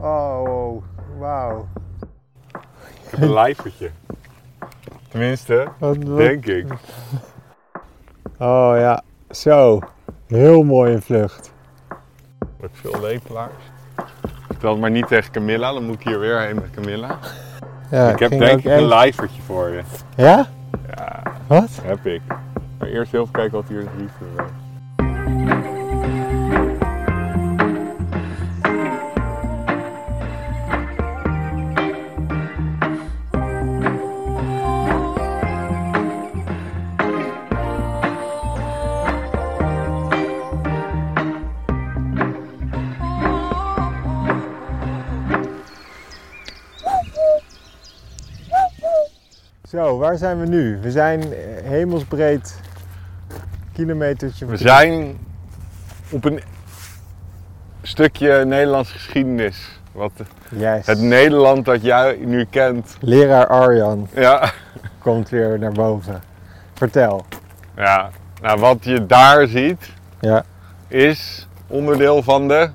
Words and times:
Oh, 0.00 0.82
wauw. 1.18 1.68
Ik 3.04 3.10
heb 3.10 3.20
een 3.20 3.32
lijfertje. 3.32 3.90
Tenminste, 5.08 5.68
Wat, 5.78 5.96
wat- 5.96 6.16
denk 6.16 6.46
ik. 6.46 6.66
Oh 8.38 8.72
ja, 8.76 9.02
zo. 9.30 9.80
Heel 10.26 10.62
mooi 10.62 10.92
in 10.92 11.02
vlucht. 11.02 11.52
Met 12.60 12.70
veel 12.72 13.00
lepelaars. 13.00 13.52
Vertel 14.46 14.70
het 14.70 14.80
maar 14.80 14.90
niet 14.90 15.06
tegen 15.08 15.32
Camilla, 15.32 15.72
dan 15.72 15.84
moet 15.86 15.94
ik 16.00 16.06
hier 16.08 16.18
weer 16.20 16.40
heen 16.40 16.54
met 16.54 16.70
Camilla. 16.70 17.18
Ja, 17.90 18.10
ik 18.10 18.18
heb 18.18 18.30
denk 18.30 18.58
ik 18.58 18.64
een 18.64 18.86
lijfertje 18.86 19.42
voor 19.42 19.68
je. 19.68 19.82
Ja? 20.16 20.46
Ja, 20.96 21.22
Wat? 21.46 21.68
heb 21.82 22.06
ik. 22.06 22.20
Maar 22.78 22.88
eerst 22.88 23.12
heel 23.12 23.20
even 23.20 23.32
kijken 23.32 23.52
wat 23.52 23.68
hier 23.68 23.80
is 23.80 23.86
liefde 23.96 24.24
Zo, 24.36 24.44
waar 50.18 50.28
zijn 50.28 50.40
we 50.40 50.46
nu? 50.56 50.78
We 50.80 50.90
zijn 50.90 51.20
eh, 51.22 51.28
hemelsbreed 51.62 52.60
kilometertje. 53.72 54.46
We 54.46 54.56
zijn 54.56 55.18
op 56.10 56.24
een 56.24 56.40
stukje 57.82 58.44
Nederlandse 58.44 58.92
geschiedenis. 58.92 59.80
Wat 59.92 60.12
Yes. 60.48 60.86
het 60.86 61.00
Nederland 61.00 61.64
dat 61.64 61.82
jij 61.82 62.16
nu 62.20 62.44
kent. 62.44 62.96
Leraar 63.00 63.46
Arjan 63.46 64.08
Ja, 64.14 64.50
komt 64.98 65.28
weer 65.28 65.58
naar 65.58 65.72
boven. 65.72 66.22
Vertel. 66.74 67.24
ja. 67.76 68.10
Nou, 68.42 68.60
wat 68.60 68.84
je 68.84 69.06
daar 69.06 69.46
ziet 69.46 69.92
Ja. 70.20 70.44
is 70.88 71.48
onderdeel 71.66 72.22
van 72.22 72.48
de. 72.48 72.70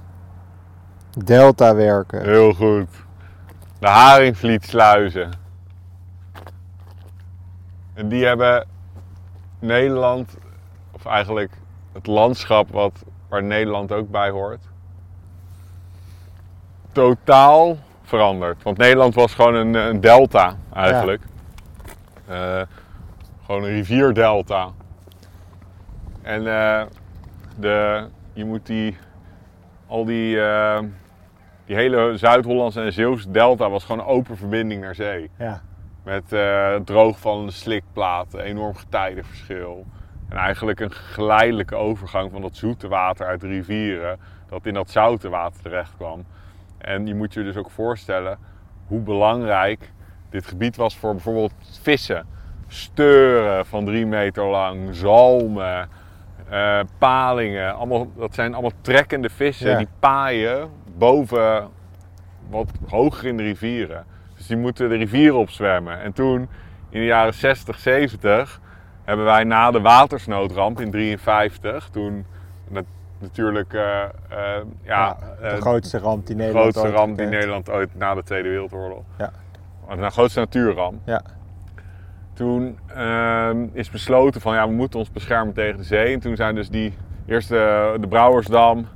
Delta 1.23 1.75
werken. 1.75 2.21
Heel 2.23 2.53
goed. 2.53 2.87
De 3.79 3.87
Haringvlietsluizen. 3.87 5.29
En 7.93 8.07
die 8.07 8.25
hebben 8.25 8.67
Nederland, 9.59 10.37
of 10.91 11.05
eigenlijk 11.05 11.51
het 11.93 12.07
landschap 12.07 12.71
wat, 12.71 13.03
waar 13.29 13.43
Nederland 13.43 13.91
ook 13.91 14.09
bij 14.09 14.29
hoort, 14.29 14.61
totaal 16.91 17.77
veranderd. 18.03 18.63
Want 18.63 18.77
Nederland 18.77 19.15
was 19.15 19.33
gewoon 19.33 19.55
een, 19.55 19.73
een 19.73 20.01
delta 20.01 20.55
eigenlijk. 20.73 21.21
Eh, 22.27 22.61
gewoon 23.45 23.63
een 23.63 23.69
rivierdelta. 23.69 24.71
En 26.21 26.47
eh, 26.47 26.83
de, 27.59 28.07
je 28.33 28.45
moet 28.45 28.65
die, 28.65 28.97
al 29.87 30.05
die, 30.05 30.41
eh, 30.41 30.79
die 31.65 31.75
hele 31.75 32.17
Zuid-Hollandse 32.17 32.81
en 32.81 32.93
Zeeuwse 32.93 33.31
delta 33.31 33.69
was 33.69 33.83
gewoon 33.83 34.05
open 34.05 34.37
verbinding 34.37 34.81
naar 34.81 34.95
zee. 34.95 35.29
Ja. 35.37 35.61
Met 36.03 36.33
eh 36.33 36.75
droogvallende 36.75 37.51
slikplaten, 37.51 38.39
enorm 38.39 38.75
getijdenverschil. 38.75 39.85
En 40.29 40.37
eigenlijk 40.37 40.79
een 40.79 40.91
geleidelijke 40.91 41.75
overgang 41.75 42.31
van 42.31 42.41
dat 42.41 42.55
zoete 42.55 42.87
water 42.87 43.25
uit 43.25 43.41
de 43.41 43.47
rivieren, 43.47 44.19
dat 44.49 44.65
in 44.65 44.73
dat 44.73 44.89
zoute 44.89 45.29
water 45.29 45.61
terecht 45.61 45.95
kwam. 45.97 46.25
En 46.77 47.07
je 47.07 47.15
moet 47.15 47.33
je 47.33 47.43
dus 47.43 47.55
ook 47.57 47.69
voorstellen 47.71 48.37
hoe 48.87 48.99
belangrijk 48.99 49.91
dit 50.29 50.45
gebied 50.47 50.75
was 50.75 50.97
voor 50.97 51.11
bijvoorbeeld 51.11 51.53
vissen. 51.81 52.25
Steuren 52.67 53.65
van 53.65 53.85
drie 53.85 54.05
meter 54.05 54.45
lang, 54.45 54.95
zalmen, 54.95 55.89
eh, 56.49 56.79
palingen. 56.97 57.75
Allemaal, 57.75 58.07
dat 58.15 58.33
zijn 58.33 58.53
allemaal 58.53 58.71
trekkende 58.81 59.29
vissen 59.29 59.69
Ja. 59.69 59.77
die 59.77 59.87
paaien 59.99 60.69
boven 60.97 61.69
wat 62.49 62.71
hoger 62.89 63.25
in 63.27 63.37
de 63.37 63.43
rivieren. 63.43 64.05
Dus 64.43 64.51
die 64.51 64.61
moeten 64.61 64.89
de 64.89 64.95
rivieren 64.95 65.37
opzwemmen. 65.37 66.01
En 66.01 66.13
toen, 66.13 66.39
in 66.89 66.99
de 66.99 67.05
jaren 67.05 67.33
60, 67.33 67.79
70, 67.79 68.59
hebben 69.03 69.25
wij 69.25 69.43
na 69.43 69.71
de 69.71 69.81
watersnoodramp 69.81 70.79
in 70.81 70.91
53, 70.91 71.89
toen 71.91 72.25
nat- 72.67 72.83
natuurlijk 73.19 73.73
eh, 73.73 74.03
eh, 74.03 74.09
ja, 74.81 75.17
de 75.39 75.47
eh, 75.47 75.57
grootste 75.61 75.97
ramp 75.97 76.27
die 76.27 76.35
de 76.35 76.41
Nederland 76.41 76.73
grootste 76.73 76.91
ooit 76.91 76.99
ramp 76.99 77.17
die. 77.17 77.27
Nederland 77.27 77.69
ooit 77.69 77.95
na 77.95 78.13
de 78.13 78.23
Tweede 78.23 78.49
Wereldoorlog. 78.49 79.03
Ja. 79.17 79.31
De 79.95 80.09
grootste 80.09 80.39
natuurramp. 80.39 81.01
Ja. 81.05 81.21
Toen 82.33 82.79
ehm, 82.87 83.67
is 83.73 83.89
besloten 83.89 84.41
van 84.41 84.53
ja, 84.53 84.67
we 84.67 84.73
moeten 84.73 84.99
ons 84.99 85.11
beschermen 85.11 85.53
tegen 85.53 85.77
de 85.77 85.83
zee. 85.83 86.13
En 86.13 86.19
toen 86.19 86.35
zijn 86.35 86.55
dus 86.55 86.69
die 86.69 86.93
eerst 87.25 87.49
de, 87.49 87.97
de 87.99 88.07
Brouwersdam, 88.07 88.87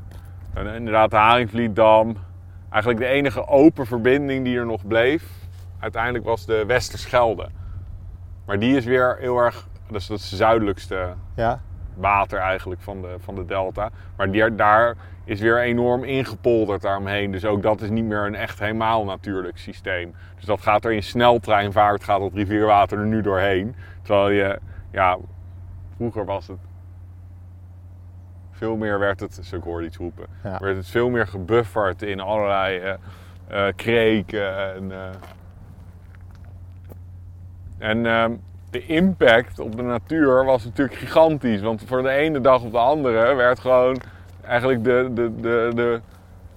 en 0.54 0.68
inderdaad 0.68 1.10
de 1.10 1.18
Haringvlietdam. 1.18 2.18
Eigenlijk 2.70 3.02
de 3.02 3.08
enige 3.08 3.48
open 3.48 3.86
verbinding 3.86 4.44
die 4.44 4.58
er 4.58 4.66
nog 4.66 4.88
bleef, 4.88 5.37
uiteindelijk 5.80 6.26
was 6.26 6.46
de 6.46 6.64
Westerschelde. 6.66 7.50
Maar 8.46 8.60
die 8.60 8.76
is 8.78 8.86
weer 8.86 9.18
heel 9.20 9.38
erg, 9.38 9.68
dat 9.88 10.02
is, 10.02 10.08
dat 10.08 10.20
is 10.20 10.30
de 10.30 10.36
zuidelijkste 10.36 11.14
Ja. 11.36 11.60
water 11.96 12.40
eigenlijk 12.40 12.82
van 12.82 13.02
de, 13.02 13.16
van 13.20 13.36
de 13.36 13.46
delta. 13.46 13.90
Maar 14.18 14.32
die, 14.32 14.56
daar 14.56 14.96
is 15.24 15.40
weer 15.40 15.60
enorm 15.62 16.04
ingepolderd 16.04 16.82
daaromheen. 16.82 17.32
Dus 17.32 17.46
ook 17.46 17.62
dat 17.62 17.82
is 17.82 17.90
niet 17.90 18.06
meer 18.06 18.26
een 18.26 18.36
echt 18.36 18.60
helemaal 18.60 19.06
natuurlijk 19.06 19.58
systeem. 19.58 20.16
Dus 20.36 20.46
dat 20.46 20.62
gaat 20.62 20.86
er 20.86 20.92
in 20.92 21.04
sneltreinvaart, 21.04 22.04
gaat 22.04 22.20
dat 22.20 22.34
rivierwater 22.34 22.98
er 23.00 23.06
nu 23.06 23.22
doorheen. 23.22 23.76
Terwijl 24.02 24.30
je, 24.30 24.60
ja, 24.92 25.18
vroeger 25.96 26.26
was 26.26 26.48
het 26.48 26.58
veel 28.52 28.76
meer 28.78 29.00
werd 29.00 29.20
het, 29.20 29.36
dus 29.36 29.52
ik 29.54 29.64
hoorde 29.64 29.86
iets 29.86 29.98
roepen, 29.98 30.26
Ja. 30.44 30.58
werd 30.60 30.76
het 30.78 30.88
veel 30.90 31.10
meer 31.10 31.28
gebufferd 31.28 32.02
in 32.02 32.20
allerlei 32.20 32.98
eh, 33.48 33.68
kreken 33.76 34.74
en... 34.76 34.92
eh, 34.92 34.98
en 37.78 38.06
ehm, 38.06 38.32
de 38.70 38.86
impact 38.86 39.60
op 39.60 39.76
de 39.76 39.82
natuur 39.82 40.46
was 40.46 40.64
natuurlijk 40.64 40.98
gigantisch. 40.98 41.62
Want 41.62 41.84
voor 41.86 42.02
de 42.02 42.10
ene 42.10 42.42
dag 42.42 42.64
op 42.64 42.72
de 42.72 42.78
andere 42.78 43.36
werd 43.36 43.60
gewoon 43.60 43.98
eigenlijk 44.46 44.84
de, 44.84 45.10
de, 45.14 45.36
de, 45.36 45.72
de, 45.76 46.02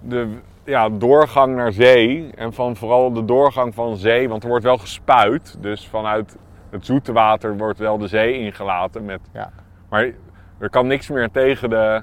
de 0.00 0.28
ja, 0.64 0.88
doorgang 0.88 1.56
naar 1.56 1.72
zee. 1.72 2.30
En 2.34 2.52
van 2.52 2.76
vooral 2.76 3.12
de 3.12 3.24
doorgang 3.24 3.74
van 3.74 3.96
zee, 3.96 4.28
want 4.28 4.42
er 4.42 4.48
wordt 4.48 4.64
wel 4.64 4.78
gespuit. 4.78 5.56
Dus 5.60 5.88
vanuit 5.88 6.36
het 6.70 6.86
zoete 6.86 7.12
water 7.12 7.56
wordt 7.56 7.78
wel 7.78 7.98
de 7.98 8.06
zee 8.08 8.38
ingelaten. 8.38 9.04
Met, 9.04 9.20
Ja. 9.32 9.50
Maar 9.88 10.10
er 10.58 10.70
kan 10.70 10.86
niks 10.86 11.08
meer 11.08 11.30
tegen 11.30 11.70
de, 11.70 12.02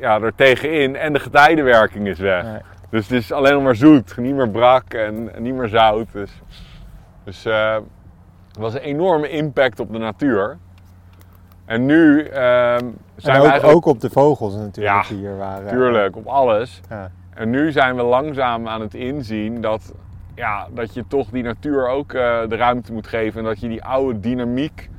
ja, 0.00 0.20
er 0.20 0.34
tegenin. 0.34 0.96
En 0.96 1.12
de 1.12 1.20
getijdenwerking 1.20 2.06
is 2.06 2.18
weg. 2.18 2.44
Nee. 2.44 2.60
Dus 2.90 3.08
het 3.08 3.18
is 3.18 3.32
alleen 3.32 3.54
nog 3.54 3.62
maar 3.62 3.76
zoet. 3.76 4.16
Niet 4.16 4.34
meer 4.34 4.48
brak 4.50 4.94
en, 4.94 5.34
en 5.34 5.42
niet 5.42 5.54
meer 5.54 5.68
zout. 5.68 6.12
Dus, 6.12 6.42
dus 7.24 7.44
eh, 7.44 7.76
het 8.60 8.72
was 8.72 8.82
een 8.82 8.88
enorme 8.88 9.28
impact 9.28 9.80
op 9.80 9.92
de 9.92 9.98
natuur. 9.98 10.58
En 11.64 11.86
nu 11.86 12.22
ehm, 12.22 12.84
zijn 13.16 13.36
En 13.36 13.42
we 13.42 13.48
eigenlijk... 13.48 13.64
ook 13.64 13.84
op 13.84 14.00
de 14.00 14.10
vogels 14.10 14.54
natuurlijk 14.54 14.96
Ja, 14.96 15.08
die 15.08 15.18
hier 15.18 15.36
waren. 15.36 15.68
Tuurlijk, 15.68 16.16
op 16.16 16.26
alles. 16.26 16.80
Ja. 16.88 17.10
En 17.34 17.50
nu 17.50 17.72
zijn 17.72 17.96
we 17.96 18.02
langzaam 18.02 18.68
aan 18.68 18.80
het 18.80 18.94
inzien 18.94 19.60
dat, 19.60 19.94
ja, 20.34 20.68
dat 20.70 20.94
je 20.94 21.04
toch 21.06 21.28
die 21.28 21.42
natuur 21.42 21.88
ook 21.88 22.12
eh, 22.12 22.48
de 22.48 22.56
ruimte 22.56 22.92
moet 22.92 23.06
geven. 23.06 23.38
En 23.38 23.46
dat 23.46 23.60
je 23.60 23.68
die 23.68 23.84
oude 23.84 24.20
dynamiek 24.20 24.90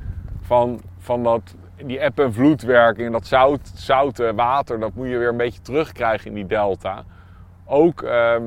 van, 0.41 0.81
van 0.97 1.23
dat, 1.23 1.55
die 1.85 1.99
eb- 1.99 2.19
en 2.19 2.33
vloedwerking 2.33 3.05
en 3.05 3.11
dat 3.11 3.27
zout, 3.27 3.71
zoute 3.75 4.33
water, 4.35 4.79
dat 4.79 4.93
moet 4.93 5.07
je 5.07 5.17
weer 5.17 5.29
een 5.29 5.37
beetje 5.37 5.61
terugkrijgen 5.61 6.27
in 6.27 6.33
die 6.33 6.45
delta. 6.45 7.03
Ook 7.65 8.01
ehm, 8.01 8.43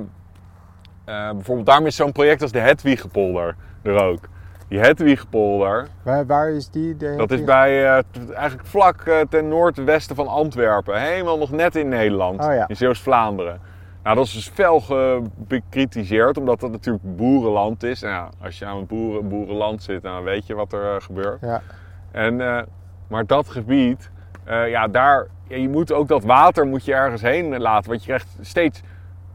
eh, 1.05 1.31
bijvoorbeeld, 1.31 1.67
daarom 1.67 1.87
is 1.87 1.97
zo'n 1.97 2.13
project 2.13 2.43
als 2.43 2.53
de 2.53 2.59
Hedwigepolder 2.59 3.57
er 3.83 4.03
ook. 4.03 4.33
Die 4.75 4.83
Hedwigepolder, 4.83 5.87
Waar, 6.03 6.27
waar 6.27 6.51
is 6.51 6.71
die? 6.71 6.97
De, 6.97 7.15
dat 7.17 7.31
is 7.31 7.45
bij, 7.45 7.85
eh, 7.85 8.03
eigenlijk 8.35 8.67
vlak 8.69 9.01
eh, 9.01 9.21
ten 9.29 9.49
noordwesten 9.49 10.17
van 10.17 10.27
Antwerpen. 10.27 11.01
Helemaal 11.01 11.39
nog 11.39 11.51
net 11.51 11.77
in 11.77 11.89
Nederland. 11.89 12.45
Oh 12.45 12.55
ja. 12.55 12.69
In 12.69 12.77
Zeeuws-Vlaanderen. 12.77 13.61
Nou, 14.03 14.17
dat 14.17 14.25
is 14.25 14.33
dus 14.33 14.49
fel 14.49 14.83
bekritiseerd, 15.37 16.37
omdat 16.37 16.61
dat 16.61 16.71
natuurlijk 16.71 17.17
boerenland 17.17 17.83
is. 17.83 18.01
Nou 18.01 18.15
ja, 18.15 18.29
als 18.43 18.59
je 18.59 18.65
aan 18.65 18.77
een 18.77 18.87
boeren, 18.87 19.29
boerenland 19.29 19.83
zit, 19.83 20.03
dan 20.03 20.23
weet 20.23 20.47
je 20.47 20.55
wat 20.55 20.73
er 20.73 20.95
eh, 20.95 21.01
gebeurt. 21.01 21.41
Ja. 21.41 21.63
En, 22.11 22.67
maar 23.09 23.27
dat 23.27 23.49
gebied, 23.49 24.11
ja, 24.47 24.89
daar, 24.89 25.27
ja, 25.49 25.57
je 25.57 25.69
moet 25.69 25.93
ook 25.93 26.09
dat 26.09 26.25
water 26.25 26.67
moet 26.67 26.85
je 26.85 26.95
ergens 26.95 27.23
heen 27.23 27.59
laten. 27.61 27.91
Want 27.91 28.01
je 28.01 28.07
krijgt 28.07 28.37
steeds 28.41 28.83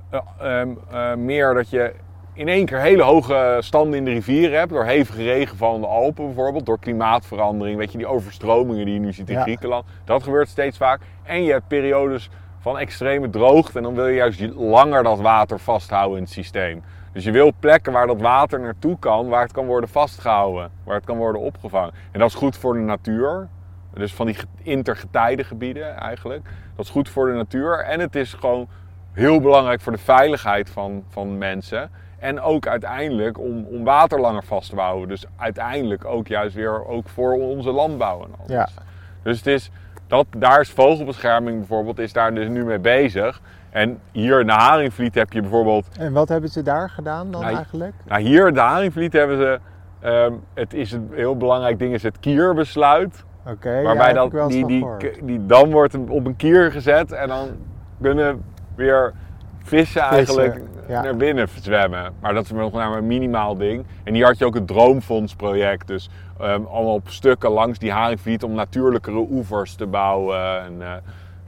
eh, 0.10 0.20
ehm, 0.40 0.70
eh, 0.92 1.16
meer 1.16 1.54
dat 1.54 1.70
je 1.70 1.94
in 2.40 2.48
één 2.48 2.66
keer 2.66 2.80
hele 2.80 3.04
hoge 3.04 3.58
standen 3.60 3.98
in 3.98 4.06
de 4.06 4.12
rivieren 4.12 4.58
hebt. 4.58 4.72
Door 4.72 4.84
hevige 4.86 5.24
regenval 5.24 5.76
in 5.76 5.82
de 5.82 5.88
Alpen 5.88 6.26
bijvoorbeeld. 6.26 6.66
Door 6.66 6.80
klimaatverandering. 6.80 7.78
Weet 7.78 7.92
je, 7.92 7.98
die 7.98 8.08
overstromingen 8.08 8.86
die 8.86 8.94
je 8.94 9.00
nu 9.00 9.14
ziet 9.14 9.30
in 9.30 9.36
Ja. 9.36 9.42
Griekenland. 9.42 9.86
Dat 10.04 10.24
gebeurt 10.24 10.50
steeds 10.50 10.78
vaak. 10.78 11.02
En 11.24 11.44
je 11.44 11.52
hebt 11.52 11.68
periodes 11.68 12.30
van 12.60 12.78
extreme 12.80 13.30
droogte. 13.30 13.78
En 13.78 13.84
dan 13.84 13.96
wil 13.96 14.08
je 14.08 14.16
juist 14.16 14.42
langer 14.56 15.04
dat 15.04 15.20
water 15.20 15.60
vasthouden 15.60 16.18
in 16.18 16.24
het 16.24 16.32
systeem. 16.32 16.84
Dus 17.14 17.24
je 17.24 17.32
wil 17.32 17.52
plekken 17.60 17.94
waar 17.94 18.08
dat 18.08 18.22
water 18.22 18.60
naartoe 18.60 19.00
kan, 19.00 19.28
waar 19.30 19.42
het 19.42 19.52
kan 19.52 19.66
worden 19.66 19.90
vastgehouden, 19.90 20.72
waar 20.84 20.96
het 20.96 21.06
kan 21.06 21.18
worden 21.18 21.42
opgevangen. 21.42 21.94
En 22.12 22.20
dat 22.20 22.30
is 22.30 22.36
goed 22.36 22.58
voor 22.58 22.74
de 22.74 22.80
natuur. 22.80 23.48
Dus 23.94 24.14
van 24.14 24.26
die 24.26 24.36
ge- 24.36 24.46
intergetijdengebieden 24.64 25.96
eigenlijk. 25.98 26.46
Dat 26.76 26.86
is 26.86 26.92
goed 26.92 27.10
voor 27.10 27.26
de 27.28 27.34
natuur. 27.34 27.80
En 27.80 28.00
het 28.00 28.16
is 28.16 28.34
gewoon 28.34 28.68
heel 29.14 29.40
belangrijk 29.42 29.82
voor 29.82 29.92
de 29.92 29.98
veiligheid 29.98 30.70
van, 30.70 31.04
van 31.10 31.38
mensen. 31.38 31.90
En 32.20 32.42
ook 32.42 32.68
uiteindelijk 32.68 33.40
om, 33.40 33.66
om 33.72 33.84
water 33.84 34.20
langer 34.20 34.44
vast 34.44 34.70
te 34.70 34.76
houden. 34.76 35.08
Dus 35.08 35.26
uiteindelijk 35.38 36.06
ook 36.06 36.28
juist 36.28 36.56
weer 36.56 36.88
ook 36.88 37.10
voor 37.10 37.34
onze 37.34 37.72
landbouw 37.72 38.24
en 38.24 38.30
alles. 38.40 38.52
Ja. 38.52 38.68
Dus 39.24 39.38
het 39.38 39.48
is, 39.48 39.72
dat, 40.08 40.26
daar 40.38 40.60
is 40.60 40.70
vogelbescherming 40.70 41.58
bijvoorbeeld 41.58 42.00
is 42.00 42.14
daar 42.14 42.34
dus 42.34 42.48
nu 42.48 42.66
mee 42.66 42.80
bezig. 42.80 43.42
En 43.70 44.00
hier 44.12 44.40
in 44.40 44.46
de 44.46 44.52
Haringvliet 44.54 45.16
heb 45.16 45.34
je 45.34 45.42
bijvoorbeeld 45.42 45.88
En 45.98 46.14
wat 46.14 46.30
hebben 46.30 46.50
ze 46.50 46.62
daar 46.62 46.90
gedaan 46.90 47.32
dan 47.32 47.42
Nou, 47.42 47.56
eigenlijk? 47.56 47.94
nou, 48.08 48.22
hier 48.22 48.48
in 48.48 48.54
de 48.54 48.60
Haringvliet 48.60 49.14
hebben 49.14 49.38
ze. 49.38 49.60
ehm, 50.00 50.34
het 50.54 50.74
is 50.74 50.92
een 50.92 51.10
heel 51.14 51.38
belangrijk 51.38 51.80
ding, 51.80 51.94
is 51.94 52.04
het 52.04 52.20
kierbesluit. 52.20 53.24
Oké, 53.48 53.70
ja, 53.72 53.82
waarbij 53.84 54.06
heb 54.14 54.32
dat, 54.32 54.50
die, 54.50 54.86
die, 55.24 55.46
dan 55.46 55.72
wordt 55.72 55.96
op 56.08 56.26
een 56.26 56.36
kier 56.36 56.72
gezet 56.72 57.12
en 57.12 57.28
dan 57.28 57.48
kunnen 58.02 58.44
weer 58.76 59.14
vissen 59.64 60.02
eigenlijk 60.02 60.62
ja. 60.88 61.02
naar 61.02 61.16
binnen 61.16 61.48
zwemmen. 61.62 62.14
Maar 62.22 62.34
dat 62.34 62.44
is 62.44 62.52
nog 62.52 62.72
maar 62.72 62.98
een 62.98 63.08
minimaal 63.08 63.58
ding. 63.58 63.86
En 64.04 64.14
hier 64.14 64.26
had 64.26 64.38
je 64.38 64.46
ook 64.46 64.54
het 64.54 64.68
Droomfonds-project. 64.68 65.88
Dus 65.88 66.10
ehm, 66.40 66.64
allemaal 66.64 66.94
op 66.94 67.10
stukken 67.10 67.50
langs 67.50 67.80
die 67.80 67.92
Haringvliet 67.92 68.44
om 68.44 68.54
natuurlijkere 68.54 69.26
oevers 69.30 69.76
te 69.76 69.86
bouwen. 69.86 70.64
En, 70.64 70.82
eh, 70.82 70.94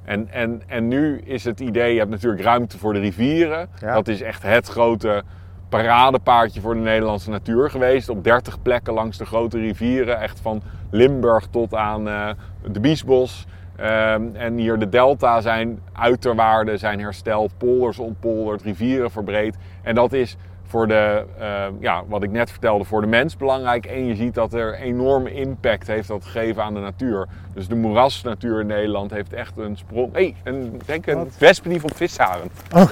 en, 0.03 0.27
en, 0.29 0.61
en 0.67 0.87
nu 0.87 1.19
is 1.19 1.43
het 1.43 1.59
idee, 1.59 1.93
je 1.93 1.99
hebt 1.99 2.11
natuurlijk 2.11 2.43
ruimte 2.43 2.77
voor 2.77 2.93
de 2.93 2.99
rivieren. 2.99 3.69
Ja. 3.79 3.93
Dat 3.93 4.07
is 4.07 4.21
echt 4.21 4.43
het 4.43 4.67
grote 4.67 5.23
paradepaardje 5.69 6.61
voor 6.61 6.73
de 6.73 6.79
Nederlandse 6.79 7.29
natuur 7.29 7.69
geweest. 7.69 8.09
Op 8.09 8.23
30 8.23 8.61
plekken 8.61 8.93
langs 8.93 9.17
de 9.17 9.25
grote 9.25 9.57
rivieren. 9.57 10.19
Echt 10.19 10.39
van 10.39 10.61
Limburg 10.89 11.47
tot 11.47 11.75
aan 11.75 12.07
eh, 12.07 12.29
de 12.71 12.79
Biesbos. 12.79 13.45
Ehm, 13.75 14.23
en 14.33 14.57
hier 14.57 14.79
de 14.79 14.89
delta 14.89 15.41
zijn 15.41 15.79
uiterwaarden 15.93 16.79
zijn 16.79 16.99
hersteld, 16.99 17.51
polders 17.57 17.99
ontpolderd, 17.99 18.61
rivieren 18.61 19.11
verbreed. 19.11 19.57
En 19.81 19.95
dat 19.95 20.13
is 20.13 20.37
voor 20.71 20.87
de, 20.87 21.25
ehm, 21.39 21.73
ja, 21.79 22.03
wat 22.07 22.23
ik 22.23 22.31
net 22.31 22.51
vertelde, 22.51 22.83
voor 22.83 23.01
de 23.01 23.07
mens 23.07 23.37
belangrijk. 23.37 23.85
En 23.85 24.05
je 24.05 24.15
ziet 24.15 24.33
dat 24.33 24.53
er 24.53 24.73
enorme 24.73 25.33
impact 25.33 25.87
heeft 25.87 26.07
dat 26.07 26.25
gegeven 26.25 26.63
aan 26.63 26.73
de 26.73 26.79
natuur. 26.79 27.27
Dus 27.53 27.67
de 27.67 27.75
moerasnatuur 27.75 28.59
in 28.59 28.67
Nederland 28.67 29.11
heeft 29.11 29.33
echt 29.33 29.57
een 29.57 29.77
sprong. 29.77 30.13
Hé, 30.13 30.19
hey, 30.21 30.35
een, 30.43 30.81
denk 30.85 31.07
een 31.07 31.17
Wat? 31.17 31.37
wespendief 31.37 31.83
op 31.83 31.95
visarend. 31.95 32.51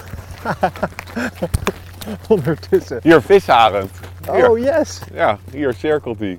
Ondertussen. 2.27 2.99
Hier, 3.01 3.21
visarend. 3.21 3.91
Hier. 4.31 4.49
Oh, 4.49 4.57
yes! 4.57 5.01
Ja, 5.13 5.37
hier 5.51 5.73
cirkelt 5.73 6.19
hij. 6.19 6.37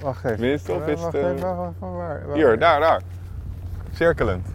Wacht 0.00 0.24
even. 0.24 0.74
Of 0.76 0.82
Eh, 0.86 0.88
is 0.92 1.02
het, 1.02 1.14
eh, 1.14 1.20
even, 1.20 1.40
wacht, 1.56 1.56
wacht, 1.56 1.74
waar, 1.80 2.26
waar- 2.26 2.36
Hier, 2.36 2.58
daar, 2.58 2.80
daar. 2.80 3.00
Cirkelend. 3.92 4.46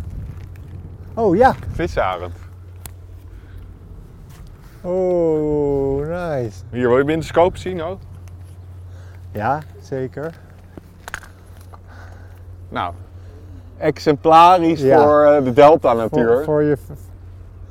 Oh, 1.13 1.35
ja. 1.35 1.55
Visarend. 1.71 2.33
Oh, 4.81 6.07
nice. 6.07 6.63
Hier, 6.71 6.87
wil 6.87 6.97
je 6.97 7.03
binnen 7.03 7.19
de 7.19 7.25
scope 7.25 7.57
zien 7.57 7.81
ook? 7.81 7.99
Ja, 9.31 9.59
zeker. 9.81 10.33
Nou, 12.69 12.93
exemplarisch 13.77 14.81
Ja. 14.81 15.03
voor 15.03 15.21
eh, 15.23 15.43
de 15.43 15.53
Delta 15.53 15.93
natuur. 15.93 16.25
Voor, 16.27 16.43
Voor, 16.43 16.77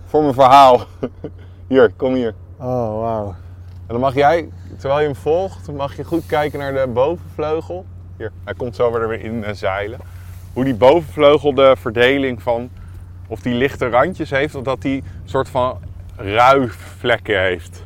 voor 0.07 0.21
je... 0.21 0.23
mijn 0.23 0.35
verhaal. 0.35 0.81
hier, 1.69 1.93
kom 1.97 2.15
hier. 2.15 2.35
Oh, 2.57 3.01
wauw. 3.01 3.27
En 3.87 3.87
dan 3.87 4.01
mag 4.01 4.15
jij, 4.15 4.49
terwijl 4.77 5.01
je 5.01 5.07
hem 5.07 5.17
volgt, 5.17 5.73
mag 5.73 5.97
je 5.97 6.05
goed 6.05 6.27
kijken 6.27 6.59
naar 6.59 6.73
de 6.73 6.87
bovenvleugel. 6.93 7.85
Hier, 8.17 8.33
hij 8.45 8.55
komt 8.55 8.77
zo 8.77 8.93
weer 8.93 9.21
in 9.21 9.45
eh, 9.45 9.55
zeilen. 9.55 9.99
Hoe 10.53 10.65
die 10.65 10.75
bovenvleugel 10.75 11.55
de 11.55 11.77
verdeling 11.79 12.43
van, 12.43 12.71
of 13.27 13.41
die 13.41 13.55
lichte 13.55 13.89
randjes 13.89 14.31
heeft, 14.31 14.55
of 14.55 14.63
dat 14.63 14.83
die 14.83 14.97
een 14.97 15.29
soort 15.29 15.49
van 15.49 15.79
ruivlekken 16.17 17.41
heeft. 17.41 17.85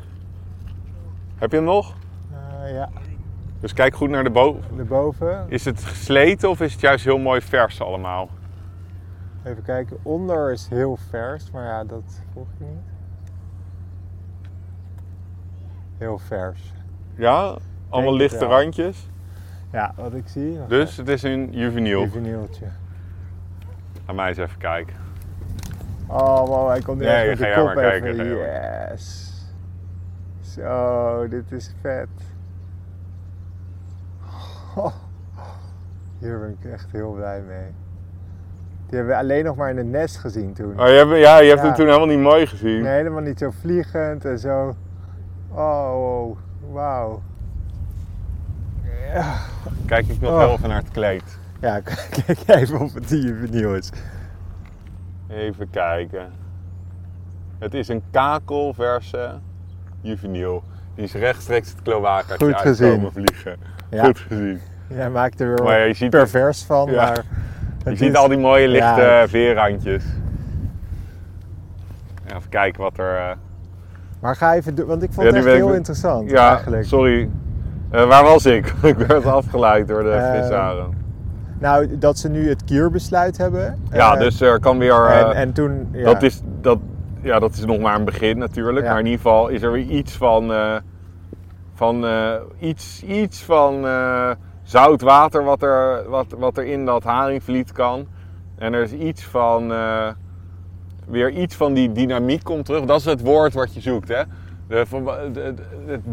Heb 1.37 1.49
je 1.51 1.55
hem 1.57 1.65
nog? 1.65 1.95
Eh, 2.31 2.73
ja, 2.73 2.89
Dus 3.59 3.73
kijk 3.73 3.95
goed 3.95 4.09
naar 4.09 4.23
de 4.23 4.29
boven. 4.29 4.63
erboven. 4.77 5.45
Is 5.47 5.65
het 5.65 5.83
gesleten 5.83 6.49
of 6.49 6.61
is 6.61 6.71
het 6.71 6.81
juist 6.81 7.05
heel 7.05 7.17
mooi 7.17 7.41
vers 7.41 7.81
allemaal? 7.81 8.29
Even 9.43 9.63
kijken. 9.63 9.97
Onder 10.01 10.51
is 10.51 10.67
heel 10.67 10.97
vers, 11.09 11.51
maar 11.51 11.65
ja, 11.65 11.83
dat 11.83 12.21
volg 12.33 12.47
je 12.57 12.63
niet. 12.65 12.87
Heel 15.97 16.17
vers. 16.17 16.73
Ja, 17.19 17.55
allemaal 17.89 18.13
lichte 18.15 18.39
wel. 18.47 18.49
randjes. 18.49 19.09
Ja, 19.71 19.93
wat 19.95 20.13
ik 20.13 20.27
zie. 20.27 20.59
Dus 20.67 20.97
het 20.97 21.07
is 21.07 21.23
een 21.23 21.47
juveniel. 21.51 22.01
Juvenieltje. 22.01 22.65
Laat 24.07 24.15
mij 24.15 24.27
eens 24.27 24.37
even 24.37 24.57
kijken. 24.57 24.95
Oh, 26.07 26.47
wow, 26.47 26.67
hij 26.69 26.81
komt 26.81 26.99
Nee, 26.99 27.07
echt 27.07 27.39
met 27.39 27.49
ga 27.49 27.55
de 27.61 27.65
kop 27.65 27.75
maar 27.75 27.85
even. 27.93 28.15
kijken, 28.15 28.37
Yes. 28.91 29.27
Zo, 30.41 31.27
dit 31.27 31.51
is 31.51 31.73
vet. 31.81 32.07
Oh, 34.75 34.85
hier 36.19 36.39
ben 36.39 36.57
ik 36.61 36.71
echt 36.71 36.87
heel 36.91 37.11
blij 37.11 37.41
mee. 37.41 37.67
Die 38.87 38.97
hebben 38.97 39.15
we 39.15 39.21
alleen 39.21 39.43
nog 39.43 39.55
maar 39.55 39.69
in 39.69 39.77
het 39.77 39.87
nest 39.87 40.17
gezien 40.17 40.53
toen. 40.53 40.79
Oh, 40.79 40.87
je 40.87 40.93
hebt, 40.93 41.09
ja, 41.09 41.37
je 41.39 41.47
hebt 41.49 41.59
Ja. 41.61 41.65
hem 41.65 41.75
toen 41.75 41.85
helemaal 41.85 42.07
niet 42.07 42.19
mooi 42.19 42.47
gezien. 42.47 42.81
Nee, 42.81 42.93
helemaal 42.97 43.21
niet 43.21 43.39
zo 43.39 43.49
vliegend 43.59 44.25
en 44.25 44.39
zo. 44.39 44.75
Oh, 45.51 45.91
wow. 45.91 46.37
Wauw. 46.71 47.21
Ja, 49.13 49.35
Kijk 49.85 50.07
ik 50.07 50.21
nog 50.21 50.31
Oh. 50.31 50.39
heel 50.39 50.51
even 50.53 50.69
naar 50.69 50.77
het 50.81 50.91
kleed. 50.91 51.37
ja 51.61 51.79
kijk 52.25 52.39
even 52.47 52.79
of 52.79 52.93
het 52.93 53.07
die 53.07 53.21
juvenil 53.21 53.75
is. 53.75 53.89
Even 55.27 55.69
kijken. 55.69 56.31
Het 57.59 57.73
is 57.73 57.87
een 57.87 58.03
kakelverse 58.11 59.39
juveniel. 60.01 60.63
Die 60.95 61.03
is 61.03 61.13
rechtstreeks 61.13 61.69
het 61.69 61.81
kloakertje 61.81 62.45
Goed 62.45 62.55
gezien. 62.61 62.87
uitkomen 62.87 63.11
vliegen. 63.11 63.57
Ja. 63.89 64.03
Goed 64.03 64.19
gezien. 64.19 64.59
Jij 64.87 65.09
maakt 65.09 65.39
er 65.41 65.47
weer 65.47 65.63
Maar 65.63 65.77
wat 65.79 65.87
je 65.87 65.93
ziet- 65.93 66.09
pervers 66.09 66.63
van, 66.63 66.91
Ja. 66.91 66.95
maar... 67.05 67.23
Je 67.83 67.89
het 67.89 67.97
ziet 67.97 68.09
is- 68.09 68.15
al 68.15 68.27
die 68.27 68.37
mooie 68.37 68.67
lichte 68.67 69.01
Ja. 69.01 69.27
veerrandjes. 69.27 70.03
Even 72.25 72.49
kijken 72.49 72.81
wat 72.81 72.97
er... 72.97 73.37
Maar 74.19 74.35
ga 74.35 74.53
even 74.55 74.87
want 74.87 75.03
ik 75.03 75.13
vond 75.13 75.27
Ja, 75.27 75.33
het 75.33 75.45
echt 75.45 75.55
ik- 75.55 75.61
heel 75.63 75.73
interessant 75.73 76.29
Ja, 76.29 76.49
eigenlijk. 76.49 76.83
sorry. 76.85 77.29
Eh, 77.91 78.07
waar 78.07 78.23
was 78.23 78.45
ik? 78.45 78.73
ik 78.81 78.97
werd 78.97 79.25
afgeleid 79.25 79.87
door 79.87 80.03
de 80.03 80.37
visaren. 80.41 80.97
Nou, 81.59 81.97
dat 81.97 82.17
ze 82.17 82.29
nu 82.29 82.49
het 82.49 82.63
kierbesluit 82.63 83.37
hebben. 83.37 83.79
Ja, 83.91 84.13
eh, 84.13 84.19
dus 84.19 84.41
er 84.41 84.59
kan 84.59 84.77
weer... 84.77 85.05
en, 85.05 85.31
en 85.35 85.53
toen... 85.53 85.87
Ja, 85.91 86.03
Dat, 86.03 86.23
is, 86.23 86.41
dat, 86.61 86.79
ja, 87.21 87.39
dat 87.39 87.53
is 87.53 87.65
nog 87.65 87.79
maar 87.79 87.95
een 87.95 88.05
begin 88.05 88.37
natuurlijk. 88.37 88.85
Maar 88.85 88.99
in 88.99 89.05
ieder 89.05 89.21
geval 89.21 89.47
is 89.47 89.61
er 89.61 89.71
weer 89.71 89.85
iets 89.85 90.17
van, 90.17 90.51
van, 91.73 92.05
iets, 92.59 93.03
iets 93.03 93.43
van 93.43 93.85
zout 94.63 95.01
water 95.01 95.43
wat 95.43 95.61
er, 95.61 96.03
wat, 96.09 96.25
wat 96.37 96.57
er 96.57 96.65
in 96.65 96.85
dat 96.85 97.03
haringvliet 97.03 97.71
kan. 97.71 98.07
En 98.57 98.73
er 98.73 98.83
is 98.83 98.91
iets 98.91 99.23
van, 99.23 99.73
weer 101.09 101.31
iets 101.31 101.55
van 101.55 101.73
die 101.73 101.91
dynamiek 101.91 102.43
komt 102.43 102.65
terug. 102.65 102.85
Dat 102.85 102.99
is 102.99 103.05
het 103.05 103.21
woord 103.21 103.53
wat 103.53 103.73
je 103.73 103.81
zoekt. 103.81 104.07
Hè? 104.07 104.21
De, 104.67 104.85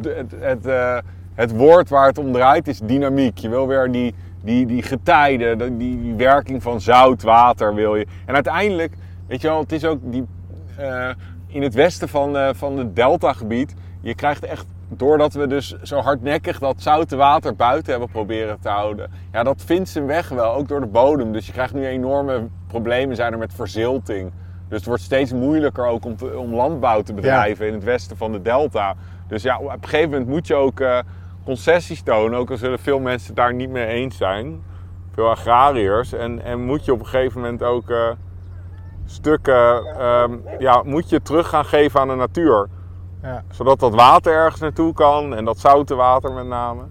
het, 0.02 0.34
het, 0.38 0.66
eh, 0.66 0.98
het 1.34 1.56
woord 1.56 1.88
waar 1.88 2.06
het 2.06 2.18
om 2.18 2.32
draait 2.32 2.68
is 2.68 2.78
dynamiek. 2.78 3.38
Je 3.38 3.48
wil 3.48 3.66
weer 3.66 3.90
die, 3.90 4.14
die, 4.42 4.66
die 4.66 4.82
getijden, 4.82 5.78
die, 5.78 6.00
die 6.02 6.14
werking 6.14 6.62
van 6.62 6.80
zout, 6.80 7.22
water 7.22 7.74
wil 7.74 7.96
je. 7.96 8.06
En 8.26 8.34
uiteindelijk, 8.34 8.94
weet 9.26 9.40
je 9.40 9.48
wel, 9.48 9.60
het 9.60 9.72
is 9.72 9.84
ook 9.84 9.98
die, 10.02 10.24
eh, 10.76 11.08
in 11.46 11.62
het 11.62 11.74
westen 11.74 12.08
van, 12.08 12.36
eh, 12.36 12.48
van 12.52 12.78
het 12.78 12.96
deltagebied. 12.96 13.74
Je 14.00 14.14
krijgt 14.14 14.44
echt, 14.44 14.66
doordat 14.88 15.34
we 15.34 15.46
dus 15.46 15.76
zo 15.82 16.00
hardnekkig 16.00 16.58
dat 16.58 16.82
zoute 16.82 17.16
water 17.16 17.56
buiten 17.56 17.90
hebben 17.90 18.08
proberen 18.08 18.60
te 18.60 18.68
houden. 18.68 19.10
Ja, 19.32 19.42
dat 19.42 19.62
vindt 19.64 19.88
zijn 19.88 20.06
weg 20.06 20.28
wel, 20.28 20.54
ook 20.54 20.68
door 20.68 20.80
de 20.80 20.86
bodem. 20.86 21.32
Dus 21.32 21.46
je 21.46 21.52
krijgt 21.52 21.74
nu 21.74 21.86
enorme 21.86 22.48
problemen 22.66 23.16
zijn 23.16 23.32
er 23.32 23.38
met 23.38 23.54
verzilting. 23.54 24.30
Dus 24.68 24.78
het 24.78 24.86
wordt 24.86 25.02
steeds 25.02 25.32
moeilijker 25.32 25.86
ook 25.86 26.04
om, 26.04 26.16
te- 26.16 26.38
om 26.38 26.54
landbouw 26.54 27.02
te 27.02 27.14
bedrijven 27.14 27.66
in 27.66 27.72
het 27.74 27.84
westen 27.84 28.16
van 28.16 28.32
de 28.32 28.42
delta. 28.42 28.94
Dus 29.28 29.42
ja, 29.42 29.58
op 29.58 29.70
een 29.72 29.78
gegeven 29.88 30.10
moment 30.10 30.28
moet 30.28 30.46
je 30.46 30.54
ook 30.54 30.80
eh, 30.80 30.98
concessies 31.44 32.02
tonen. 32.02 32.38
Ook 32.38 32.50
al 32.50 32.56
zullen 32.56 32.78
veel 32.78 32.98
mensen 33.00 33.34
daar 33.34 33.54
niet 33.54 33.70
mee 33.70 33.86
eens 33.86 34.16
zijn. 34.16 34.62
Veel 35.14 35.28
agrariërs. 35.30 36.12
En, 36.12 36.44
en 36.44 36.64
moet 36.64 36.84
je 36.84 36.92
op 36.92 36.98
een 37.00 37.06
gegeven 37.06 37.40
moment 37.40 37.62
ook 37.62 37.90
eh, 37.90 38.10
stukken... 39.04 39.84
ehm, 39.98 40.32
ja, 40.58 40.82
moet 40.84 41.08
je 41.08 41.22
terug 41.22 41.48
gaan 41.48 41.64
geven 41.64 42.00
aan 42.00 42.08
de 42.08 42.14
natuur. 42.14 42.68
ja. 43.22 43.42
Zodat 43.50 43.80
dat 43.80 43.94
water 43.94 44.32
ergens 44.32 44.60
naartoe 44.60 44.92
kan. 44.92 45.34
En 45.34 45.44
dat 45.44 45.58
zoute 45.58 45.94
water 45.94 46.32
met 46.32 46.46
name. 46.46 46.82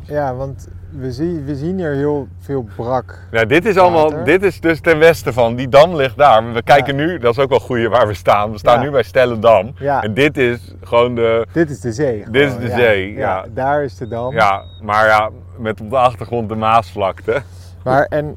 ja, 0.00 0.34
want 0.34 0.68
we, 0.98 1.12
zien, 1.12 1.44
we 1.44 1.56
zien 1.56 1.78
hier 1.78 1.92
heel 1.92 2.28
veel 2.38 2.66
brak. 2.76 3.18
Ja, 3.30 3.44
dit 3.44 3.64
is 3.66 3.76
allemaal, 3.78 4.10
Water. 4.10 4.24
dit 4.24 4.42
is 4.42 4.60
dus 4.60 4.80
ten 4.80 4.98
westen 4.98 5.32
van. 5.32 5.54
Die 5.54 5.68
dam 5.68 5.94
ligt 5.96 6.16
daar. 6.16 6.52
We 6.52 6.62
kijken 6.62 6.96
nu, 6.96 7.18
dat 7.18 7.32
is 7.32 7.38
ook 7.38 7.48
wel 7.50 7.60
goed 7.60 7.86
waar 7.86 8.06
we 8.06 8.14
staan. 8.14 8.50
We 8.52 8.58
staan 8.58 8.78
Ja. 8.78 8.84
nu 8.84 8.90
bij 8.90 9.02
Stellendam. 9.02 9.72
Ja. 9.78 10.02
En 10.02 10.14
dit 10.14 10.36
is 10.36 10.74
gewoon 10.82 11.14
de, 11.14 11.46
Dit 11.52 11.70
is 11.70 11.80
de 11.80 11.92
zee. 11.92 12.24
Dit 12.30 12.48
is 12.50 12.56
de 12.58 12.68
zee, 12.76 13.12
ja. 13.12 13.44
Daar 13.54 13.82
is 13.84 13.96
de 13.96 14.08
dam. 14.08 14.32
ja, 14.34 14.62
maar 14.82 15.06
ja, 15.06 15.30
met 15.58 15.80
op 15.80 15.90
de 15.90 15.96
achtergrond 15.96 16.48
de 16.48 16.54
Maasvlakte. 16.54 17.42
Maar 17.84 18.06
en 18.08 18.36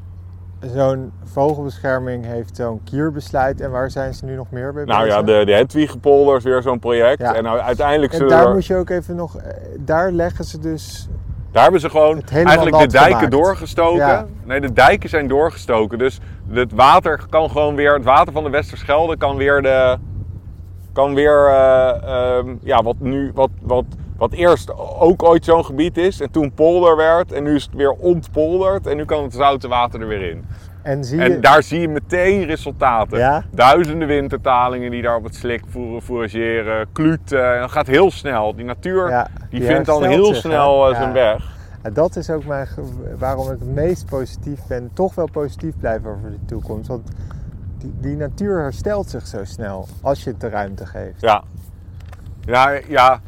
zo'n 0.74 1.12
vogelbescherming 1.24 2.24
heeft 2.26 2.56
zo'n 2.56 2.80
kierbesluit. 2.84 3.60
En 3.60 3.70
waar 3.70 3.90
zijn 3.90 4.14
ze 4.14 4.24
nu 4.24 4.34
nog 4.34 4.50
meer 4.50 4.72
bij 4.72 4.84
Nou 4.84 5.06
ja, 5.06 5.22
de, 5.22 5.42
de 5.44 6.34
is 6.36 6.44
weer 6.44 6.62
zo'n 6.62 6.78
project. 6.78 7.18
Ja. 7.20 7.34
En 7.34 7.42
nou, 7.42 7.58
uiteindelijk 7.58 8.12
En 8.12 8.28
daar 8.28 8.46
er- 8.46 8.52
moet 8.52 8.66
je 8.66 8.76
ook 8.76 8.90
even 8.90 9.16
nog... 9.16 9.36
eh, 9.36 9.44
Daar 9.78 10.12
leggen 10.12 10.44
ze 10.44 10.58
dus... 10.58 11.08
Daar 11.52 11.62
hebben 11.62 11.80
ze 11.80 11.90
gewoon 11.90 12.22
eigenlijk 12.28 12.78
de 12.78 12.86
dijken 12.86 13.14
gemaakt. 13.14 13.30
doorgestoken. 13.30 14.06
Ja. 14.06 14.26
Nee, 14.44 14.60
de 14.60 14.72
dijken 14.72 15.08
zijn 15.08 15.28
doorgestoken. 15.28 15.98
Dus 15.98 16.18
het 16.50 16.72
water 16.72 17.20
kan 17.30 17.50
gewoon 17.50 17.74
weer, 17.74 17.94
het 17.94 18.04
water 18.04 18.32
van 18.32 18.44
de 18.44 18.50
Westerschelde 18.50 19.16
kan 19.16 19.36
weer 19.36 19.62
de, 19.62 19.98
kan 20.92 21.14
weer, 21.14 21.46
eh, 21.46 22.02
ehm, 22.02 22.54
ja, 22.62 22.82
wat 22.82 22.96
nu, 22.98 23.30
wat, 23.34 23.50
wat, 23.60 23.84
wat 24.16 24.32
eerst 24.32 24.72
ook 24.98 25.22
ooit 25.22 25.44
zo'n 25.44 25.64
gebied 25.64 25.96
is 25.96 26.20
en 26.20 26.30
toen 26.30 26.52
polder 26.52 26.96
werd 26.96 27.32
en 27.32 27.42
nu 27.42 27.54
is 27.54 27.64
het 27.64 27.74
weer 27.74 27.92
ontpolderd 27.92 28.86
en 28.86 28.96
nu 28.96 29.04
kan 29.04 29.22
het 29.22 29.32
zoute 29.32 29.68
water 29.68 30.00
er 30.00 30.08
weer 30.08 30.30
in. 30.30 30.44
En 30.86 31.04
zie 31.04 31.18
je... 31.18 31.24
En 31.24 31.40
daar 31.40 31.62
zie 31.62 31.80
je 31.80 31.88
meteen 31.88 32.44
resultaten. 32.44 33.18
Ja? 33.18 33.44
Duizenden 33.50 34.08
wintertalingen 34.08 34.90
die 34.90 35.02
daar 35.02 35.16
op 35.16 35.24
het 35.24 35.34
slik 35.34 35.62
voeren, 35.68 36.02
fourageren, 36.02 36.86
kluten. 36.92 37.54
En 37.54 37.60
dat 37.60 37.70
gaat 37.70 37.86
heel 37.86 38.10
snel. 38.10 38.54
Die 38.54 38.64
natuur 38.64 39.08
Ja, 39.08 39.28
die, 39.50 39.60
die 39.60 39.68
vindt 39.68 39.86
dan 39.86 40.04
heel 40.04 40.26
zich, 40.26 40.36
snel 40.36 40.90
eh, 40.90 40.96
zijn 40.96 41.12
weg. 41.12 41.54
Ja, 41.82 41.90
dat 41.90 42.16
is 42.16 42.30
ook 42.30 42.44
mijn, 42.44 42.68
waarom 43.18 43.44
ik 43.44 43.58
het 43.58 43.74
meest 43.74 44.06
positief 44.06 44.60
ben. 44.68 44.90
Toch 44.92 45.14
wel 45.14 45.28
positief 45.30 45.74
blijven 45.80 46.10
over 46.10 46.30
de 46.30 46.44
toekomst. 46.46 46.88
Want 46.88 47.08
die, 47.78 47.94
die 48.00 48.16
natuur 48.16 48.60
herstelt 48.60 49.10
zich 49.10 49.26
zo 49.26 49.44
snel. 49.44 49.88
Als 50.02 50.24
je 50.24 50.30
het 50.30 50.40
de 50.40 50.48
ruimte 50.48 50.86
geeft. 50.86 51.20
Ja. 51.20 51.42
Ja, 52.40 52.80
ja. 52.88 53.20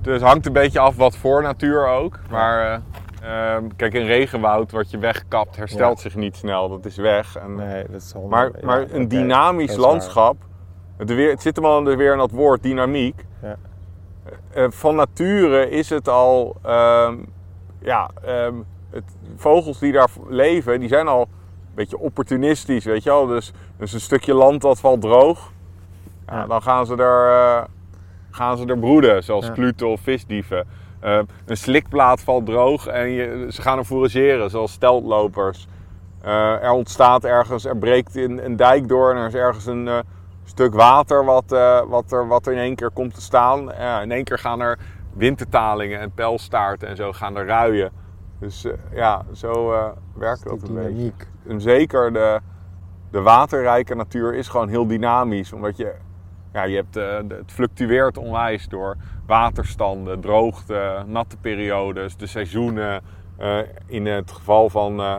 Dus 0.00 0.22
hangt 0.22 0.46
een 0.46 0.52
beetje 0.52 0.78
af 0.78 0.96
wat 0.96 1.16
voor 1.16 1.42
natuur 1.42 1.86
ook. 1.86 2.18
Maar 2.30 2.72
eh, 2.72 2.78
ehm, 3.24 3.68
kijk, 3.76 3.94
een 3.94 4.06
regenwoud 4.06 4.70
wat 4.72 4.90
je 4.90 4.98
wegkapt 4.98 5.56
herstelt 5.56 6.00
zich 6.00 6.14
niet 6.14 6.36
snel. 6.36 6.68
Dat 6.68 6.84
is 6.84 6.96
weg. 6.96 7.36
En, 7.36 7.54
Nee, 7.54 7.84
dat 7.90 8.00
is 8.02 8.12
honderd- 8.12 8.32
maar 8.32 8.60
ja, 8.60 8.66
maar 8.66 8.82
oké, 8.82 8.94
een 8.94 9.08
dynamisch 9.08 9.76
landschap. 9.76 10.36
Het, 10.96 11.14
weer, 11.14 11.30
het 11.30 11.42
zit 11.42 11.56
hem 11.56 11.64
al 11.64 11.84
weer 11.84 12.12
in 12.12 12.18
dat 12.18 12.30
woord 12.30 12.62
dynamiek. 12.62 13.24
Ja. 13.42 13.56
Eh, 14.52 14.66
van 14.70 14.94
nature 14.94 15.70
is 15.70 15.90
het 15.90 16.08
al. 16.08 16.56
ehm, 16.62 17.16
ja, 17.78 18.10
ehm, 18.24 18.54
het, 18.90 19.04
vogels 19.36 19.78
die 19.78 19.92
daar 19.92 20.08
leven, 20.28 20.80
die 20.80 20.88
zijn 20.88 21.08
al 21.08 21.20
een 21.20 21.74
beetje 21.74 21.98
opportunistisch, 21.98 22.84
weet 22.84 23.02
je 23.02 23.10
wel. 23.10 23.26
Dus, 23.26 23.52
dus 23.76 23.92
een 23.92 24.00
stukje 24.00 24.34
land 24.34 24.60
dat 24.60 24.80
valt 24.80 25.00
droog. 25.00 25.52
Dan 26.48 26.62
gaan 26.62 26.86
ze 26.86 26.96
er, 26.96 27.30
eh, 27.32 27.64
gaan 28.30 28.56
ze 28.56 28.66
er 28.66 28.78
broeden, 28.78 29.24
zoals 29.24 29.52
kluten 29.52 29.88
of 29.88 30.00
visdieven. 30.00 30.66
Eh, 31.04 31.18
een 31.46 31.56
slikplaat 31.56 32.20
valt 32.20 32.46
droog 32.46 32.86
en 32.86 33.08
je, 33.08 33.46
ze 33.50 33.62
gaan 33.62 33.78
er 33.78 33.84
fourageren, 33.84 34.50
zoals 34.50 34.72
steltlopers. 34.72 35.66
Eh, 36.22 36.62
er 36.62 36.70
ontstaat 36.70 37.24
ergens, 37.24 37.64
er 37.64 37.76
breekt 37.76 38.16
in, 38.16 38.38
een 38.38 38.56
dijk 38.56 38.88
door 38.88 39.10
en 39.10 39.16
er 39.16 39.26
is 39.26 39.34
ergens 39.34 39.66
een 39.66 39.88
eh, 39.88 39.98
stuk 40.44 40.74
water 40.74 41.24
wat, 41.24 41.44
wat, 41.88 42.12
er, 42.12 42.26
wat 42.26 42.46
er 42.46 42.52
in 42.52 42.58
één 42.58 42.74
keer 42.74 42.90
komt 42.90 43.14
te 43.14 43.20
staan. 43.20 43.72
In 44.02 44.10
één 44.10 44.24
keer 44.24 44.38
gaan 44.38 44.60
er 44.60 44.78
wintertalingen 45.12 46.00
en 46.00 46.12
pijlstaarten 46.12 46.88
en 46.88 46.96
zo 46.96 47.12
gaan 47.12 47.36
er 47.36 47.46
ruien. 47.46 47.90
Dus 48.40 48.66
ja, 48.92 49.24
zo 49.32 49.72
werkt 50.14 50.44
dat 50.44 50.68
een 50.68 50.74
beetje. 50.74 51.12
En 51.48 51.60
zeker 51.60 52.12
de, 52.12 52.40
de 53.10 53.20
waterrijke 53.20 53.94
natuur 53.94 54.34
is 54.34 54.48
gewoon 54.48 54.68
heel 54.68 54.86
dynamisch. 54.86 55.52
Omdat 55.52 55.76
je, 55.76 55.94
ja, 56.52 56.62
je 56.62 56.76
hebt, 56.76 56.94
het 57.30 57.52
fluctueert 57.52 58.18
onwijs 58.18 58.68
door 58.68 58.96
waterstanden, 59.26 60.20
droogte, 60.20 61.02
natte 61.06 61.36
periodes, 61.36 62.16
de 62.16 62.26
seizoenen. 62.26 63.02
Eh, 63.36 63.58
in 63.86 64.06
het 64.06 64.32
geval 64.32 64.70
van, 64.70 65.00
eh, 65.00 65.14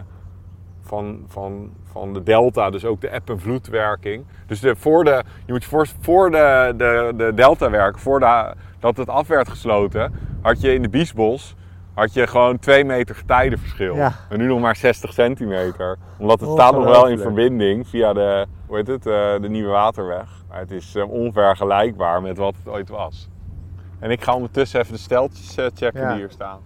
van, 0.81 1.23
van, 1.27 1.69
van 1.91 2.13
de 2.13 2.23
delta, 2.23 2.69
dus 2.69 2.85
ook 2.85 3.01
de 3.01 3.09
eb- 3.09 3.29
en 3.29 3.39
vloedwerking. 3.39 4.25
Dus 4.47 4.59
de, 4.59 4.75
voor 4.75 5.03
de, 5.03 5.23
je 5.45 5.51
moet 5.51 5.63
je 5.63 5.69
voor, 5.69 5.87
voor 5.99 6.31
de, 6.31 6.73
de, 6.77 7.13
de 7.17 7.31
delta 7.33 7.69
werken, 7.69 8.01
voordat 8.01 8.97
het 8.97 9.09
af 9.09 9.27
werd 9.27 9.49
gesloten, 9.49 10.13
had 10.41 10.61
je 10.61 10.73
in 10.73 10.81
de 10.81 10.89
Biesbos 10.89 11.55
had 11.95 12.13
je 12.13 12.27
gewoon 12.27 12.59
2 12.59 12.85
meter 12.85 13.15
getijdenverschil. 13.15 13.95
Ja. 13.95 14.11
En 14.29 14.37
nu 14.37 14.47
nog 14.47 14.59
maar 14.59 14.75
60 14.75 15.13
centimeter. 15.13 15.97
Omdat 16.17 16.39
het 16.39 16.49
staat 16.49 16.73
nog 16.73 16.85
wel 16.85 17.07
in 17.07 17.19
verbinding 17.19 17.87
via 17.87 18.13
de, 18.13 18.45
hoe 18.67 18.77
heet 18.77 18.87
het, 18.87 19.05
eh, 19.05 19.13
de 19.41 19.49
Nieuwe 19.49 19.71
Waterweg. 19.71 20.29
Maar 20.49 20.59
het 20.59 20.71
is 20.71 20.95
onvergelijkbaar 20.95 22.21
met 22.21 22.37
wat 22.37 22.55
het 22.57 22.73
ooit 22.73 22.89
was. 22.89 23.29
En 23.99 24.11
ik 24.11 24.23
ga 24.23 24.33
ondertussen 24.35 24.79
even 24.79 24.93
de 24.93 24.99
steltjes 24.99 25.55
eh, 25.57 25.65
checken 25.75 26.01
Ja. 26.01 26.07
die 26.09 26.17
hier 26.17 26.29
staan. 26.31 26.59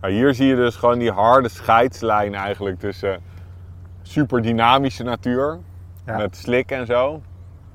Nou, 0.00 0.12
hier 0.12 0.34
zie 0.34 0.46
je 0.46 0.56
dus 0.56 0.76
gewoon 0.76 0.98
die 0.98 1.10
harde 1.10 1.48
scheidslijn 1.48 2.34
eigenlijk 2.34 2.78
tussen 2.78 3.20
super 4.02 4.42
dynamische 4.42 5.02
natuur 5.02 5.58
Ja. 6.06 6.16
met 6.16 6.36
slik 6.36 6.70
en 6.70 6.86
zo. 6.86 7.22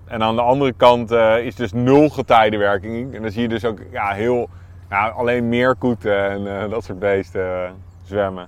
En 0.05 0.23
aan 0.23 0.35
de 0.35 0.41
andere 0.41 0.73
kant 0.73 1.11
eh, 1.11 1.45
is 1.45 1.55
dus 1.55 1.73
nul 1.73 2.09
getijdenwerking. 2.09 3.15
En 3.15 3.21
dan 3.21 3.31
zie 3.31 3.41
je 3.41 3.47
dus 3.47 3.65
ook 3.65 3.79
ja, 3.91 4.11
heel, 4.11 4.49
ja, 4.89 5.07
alleen 5.09 5.49
meerkoeten 5.49 6.29
en 6.29 6.61
eh, 6.61 6.69
dat 6.69 6.83
soort 6.83 6.99
beesten 6.99 7.73
zwemmen. 8.03 8.47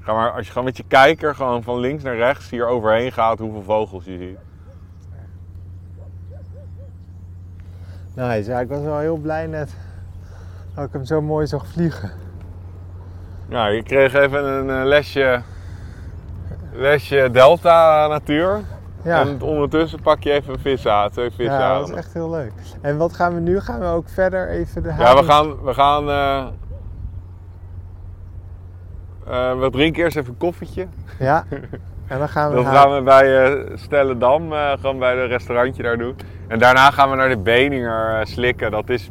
Ga 0.00 0.12
maar, 0.14 0.30
als 0.30 0.44
je 0.46 0.48
gewoon 0.52 0.64
met 0.66 0.76
je 0.76 0.84
kijker 0.88 1.34
gewoon 1.34 1.62
van 1.62 1.78
links 1.78 2.02
naar 2.02 2.16
rechts 2.16 2.50
hier 2.50 2.66
overheen 2.66 3.12
gaat, 3.12 3.38
hoeveel 3.38 3.62
vogels 3.62 4.04
je 4.04 4.18
ziet. 4.18 4.38
Nice. 8.16 8.50
Ja, 8.50 8.60
ik 8.60 8.68
was 8.68 8.80
wel 8.80 8.98
heel 8.98 9.16
blij 9.16 9.46
net 9.46 9.74
dat 10.74 10.84
ik 10.84 10.92
hem 10.92 11.04
zo 11.04 11.20
mooi 11.22 11.46
zag 11.46 11.66
vliegen. 11.66 12.10
Ja, 13.48 13.66
je 13.66 13.82
kreeg 13.82 14.14
even 14.14 14.44
een 14.44 14.70
eh, 14.80 14.84
lesje, 14.86 15.42
lesje 16.72 17.28
delta 17.32 18.06
natuur. 18.06 18.60
Ja, 19.02 19.20
En 19.20 19.42
ondertussen 19.42 20.00
pak 20.02 20.22
je 20.22 20.32
even 20.32 20.52
een 20.52 20.58
vis 20.60 20.86
aan, 20.86 21.10
twee 21.10 21.30
ja 21.36 21.78
dat 21.78 21.88
was 21.88 21.96
echt 21.98 22.12
heel 22.12 22.30
leuk. 22.30 22.52
En 22.80 22.96
wat 22.96 23.12
gaan 23.12 23.34
we 23.34 23.40
nu? 23.40 23.60
Gaan 23.60 23.80
we 23.80 23.86
ook 23.86 24.08
verder 24.08 24.48
even 24.48 24.82
de 24.82 24.88
Ja, 24.88 24.94
haven- 24.94 25.16
we 25.24 25.30
gaan. 25.30 25.62
We, 25.62 25.74
gaan 25.74 26.08
eh, 26.08 26.46
eh, 29.26 29.58
we 29.60 29.70
drinken 29.70 30.02
eerst 30.02 30.16
even 30.16 30.30
een 30.30 30.36
koffietje. 30.38 30.86
Ja. 31.18 31.44
En 32.06 32.18
dan 32.18 32.28
gaan 32.28 32.52
we 32.52 32.62
haar- 32.62 32.74
gaan 32.74 32.94
we 32.94 33.02
bij 33.02 33.44
eh 33.44 33.76
Stellendam, 33.76 34.52
eh, 34.52 34.70
gewoon 34.72 34.98
bij 34.98 35.16
het 35.16 35.30
restaurantje 35.30 35.82
daar 35.82 35.98
doen. 35.98 36.16
En 36.48 36.58
daarna 36.58 36.90
gaan 36.90 37.10
we 37.10 37.16
naar 37.16 37.28
de 37.28 37.38
Beninger 37.38 38.18
eh, 38.20 38.24
slikken. 38.24 38.70
Dat 38.70 38.88
is 38.88 39.10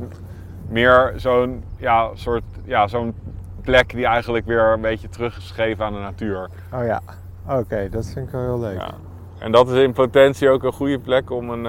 meer 0.70 1.14
zo'n 1.16 1.64
ja, 1.78 2.10
soort 2.14 2.44
ja, 2.64 2.88
zo'n 2.88 3.16
plek 3.62 3.90
die 3.90 4.06
eigenlijk 4.06 4.46
weer 4.46 4.64
een 4.64 4.82
beetje 4.82 5.10
teruggeschreven 5.10 5.86
aan 5.86 5.94
de 5.94 6.00
natuur. 6.00 6.50
Oh 6.74 6.86
ja. 6.86 7.02
Oké, 7.50 7.90
dat 7.90 8.06
vind 8.14 8.26
ik 8.28 8.32
wel 8.32 8.42
heel 8.42 8.60
leuk. 8.60 8.80
Ja. 8.82 8.92
En 9.40 9.52
dat 9.52 9.70
is 9.70 9.84
in 9.84 9.94
potentie 9.94 10.50
ook 10.50 10.64
een 10.64 10.72
goede 10.74 11.00
plek 11.00 11.32
om 11.32 11.50
een, 11.50 11.64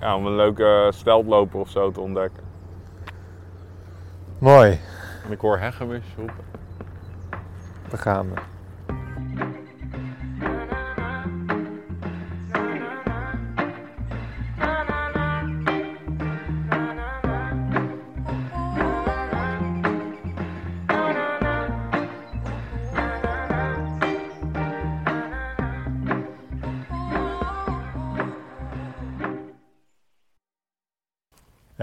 ja, 0.00 0.16
om 0.16 0.26
een 0.26 0.36
leuke 0.36 0.86
steltloper 0.94 1.60
of 1.60 1.68
zo 1.68 1.90
te 1.90 2.00
ontdekken. 2.00 2.42
Mooi. 4.38 4.80
En 5.26 5.32
ik 5.32 5.40
hoor 5.40 5.58
hegemus 5.58 6.04
roepen. 6.16 6.44
Daar 7.88 7.98
gaan 8.00 8.26
we. 8.30 8.40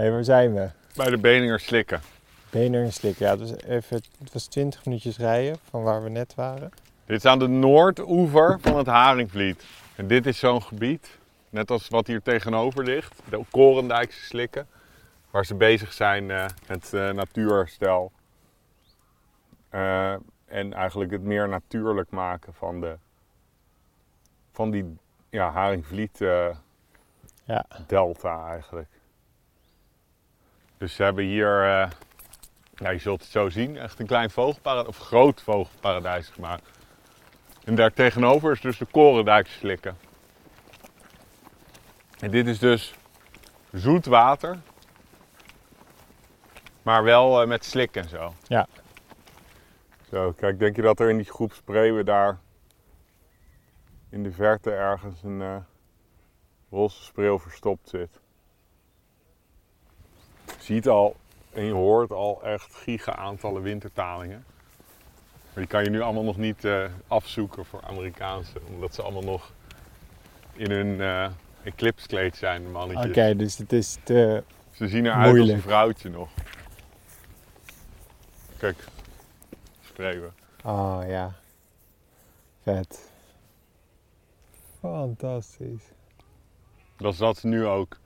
Hé, 0.02 0.10
waar 0.10 0.24
zijn 0.24 0.54
we? 0.54 0.70
Bij 0.96 1.10
de 1.10 1.18
Beninger 1.18 1.60
slikken. 1.60 2.00
Bener 2.50 2.84
en 2.84 2.92
Slik. 2.92 3.18
Ja, 3.18 3.36
dus 3.36 3.56
even, 3.56 4.02
het 4.18 4.32
was 4.32 4.46
20 4.46 4.84
minuutjes 4.84 5.18
rijden 5.18 5.58
van 5.70 5.82
waar 5.82 6.02
we 6.02 6.08
net 6.08 6.34
waren. 6.34 6.70
Dit 7.04 7.16
is 7.16 7.24
aan 7.24 7.38
de 7.38 7.46
noordoever 7.48 8.58
van 8.60 8.76
het 8.76 8.86
Haringvliet. 8.86 9.64
En 9.96 10.06
dit 10.06 10.26
is 10.26 10.38
zo'n 10.38 10.62
gebied, 10.62 11.18
net 11.50 11.70
als 11.70 11.88
wat 11.88 12.06
hier 12.06 12.22
tegenover 12.22 12.84
ligt, 12.84 13.20
de 13.28 13.44
Korendijkse 13.50 14.24
slikken, 14.24 14.66
waar 15.30 15.44
ze 15.44 15.54
bezig 15.54 15.92
zijn 15.92 16.30
eh, 16.30 16.46
met 16.66 16.94
eh, 16.94 17.10
natuurherstel. 17.10 18.12
Eh, 19.68 20.12
en 20.44 20.72
eigenlijk 20.72 21.10
het 21.10 21.22
meer 21.22 21.48
natuurlijk 21.48 22.10
maken 22.10 22.54
van, 22.54 22.80
de, 22.80 22.96
van 24.52 24.70
die 24.70 24.96
ja, 25.30 25.50
Haringvliet 25.50 26.18
Ja. 27.44 27.66
delta 27.86 28.48
eigenlijk. 28.48 28.88
Dus 30.82 30.94
ze 30.94 31.02
hebben 31.02 31.24
hier, 31.24 31.64
Ja, 32.74 32.90
je 32.90 32.98
zult 32.98 33.20
het 33.20 33.30
zo 33.30 33.48
zien. 33.48 33.76
Echt 33.76 33.98
een 33.98 34.06
klein 34.06 34.30
vogelparadijs, 34.30 34.88
of 34.88 34.98
groot 34.98 35.42
vogelparadijs 35.42 36.28
gemaakt. 36.28 36.68
En 37.64 37.74
daar 37.74 37.92
tegenover 37.92 38.52
is 38.52 38.60
dus 38.60 38.78
de 38.78 38.84
Korendijk 38.84 39.46
slikken. 39.46 39.96
En 42.18 42.30
dit 42.30 42.46
is 42.46 42.58
dus 42.58 42.94
zoet 43.72 44.06
water. 44.06 44.58
Maar 46.82 47.04
wel 47.04 47.42
eh, 47.42 47.48
met 47.48 47.64
slik 47.64 47.96
en 47.96 48.08
zo. 48.08 48.34
Ja. 48.46 48.66
Zo, 50.10 50.32
kijk, 50.32 50.58
denk 50.58 50.76
je 50.76 50.82
dat 50.82 51.00
er 51.00 51.10
in 51.10 51.16
die 51.16 51.30
groep 51.30 51.52
spreeuwen 51.52 52.04
daar 52.04 52.38
in 54.10 54.22
de 54.22 54.32
verte 54.32 54.70
ergens 54.70 55.22
een 55.22 55.42
eh, 55.42 55.56
roze 56.70 57.02
spreeuw 57.02 57.38
verstopt 57.38 57.88
zit? 57.88 58.21
Je 60.62 60.72
ziet 60.74 60.88
al 60.88 61.16
en 61.52 61.64
je 61.64 61.72
hoort 61.72 62.10
al 62.10 62.42
echt 62.42 62.74
giga 62.74 63.16
aantallen 63.16 63.62
wintertalingen. 63.62 64.44
Maar 65.44 65.54
die 65.54 65.66
kan 65.66 65.84
je 65.84 65.90
nu 65.90 66.00
allemaal 66.00 66.24
nog 66.24 66.36
niet 66.36 66.64
eh, 66.64 66.84
afzoeken 67.06 67.64
voor 67.64 67.82
Amerikaanse, 67.82 68.60
omdat 68.68 68.94
ze 68.94 69.02
allemaal 69.02 69.22
nog 69.22 69.52
in 70.52 70.70
hun 70.70 71.00
eh 71.00 71.30
eclipse-kleed 71.62 72.36
zijn, 72.36 72.62
de 72.62 72.68
Oké, 72.68 72.78
mannetjes. 72.78 73.36
dus 73.36 73.58
het 73.58 73.72
is 73.72 73.96
te... 74.04 74.42
Ze 74.70 74.88
zien 74.88 75.06
eruit 75.06 75.40
als 75.40 75.48
een 75.48 75.60
vrouwtje 75.60 76.10
nog. 76.10 76.28
Kijk, 78.56 78.84
spreeuwen. 79.80 80.34
Oh 80.64 81.00
ja. 81.06 81.34
Vet. 82.62 83.10
Fantastisch. 84.80 85.84
Dat 86.96 87.12
is 87.12 87.18
dat 87.18 87.42
nu 87.42 87.66
ook. 87.66 88.00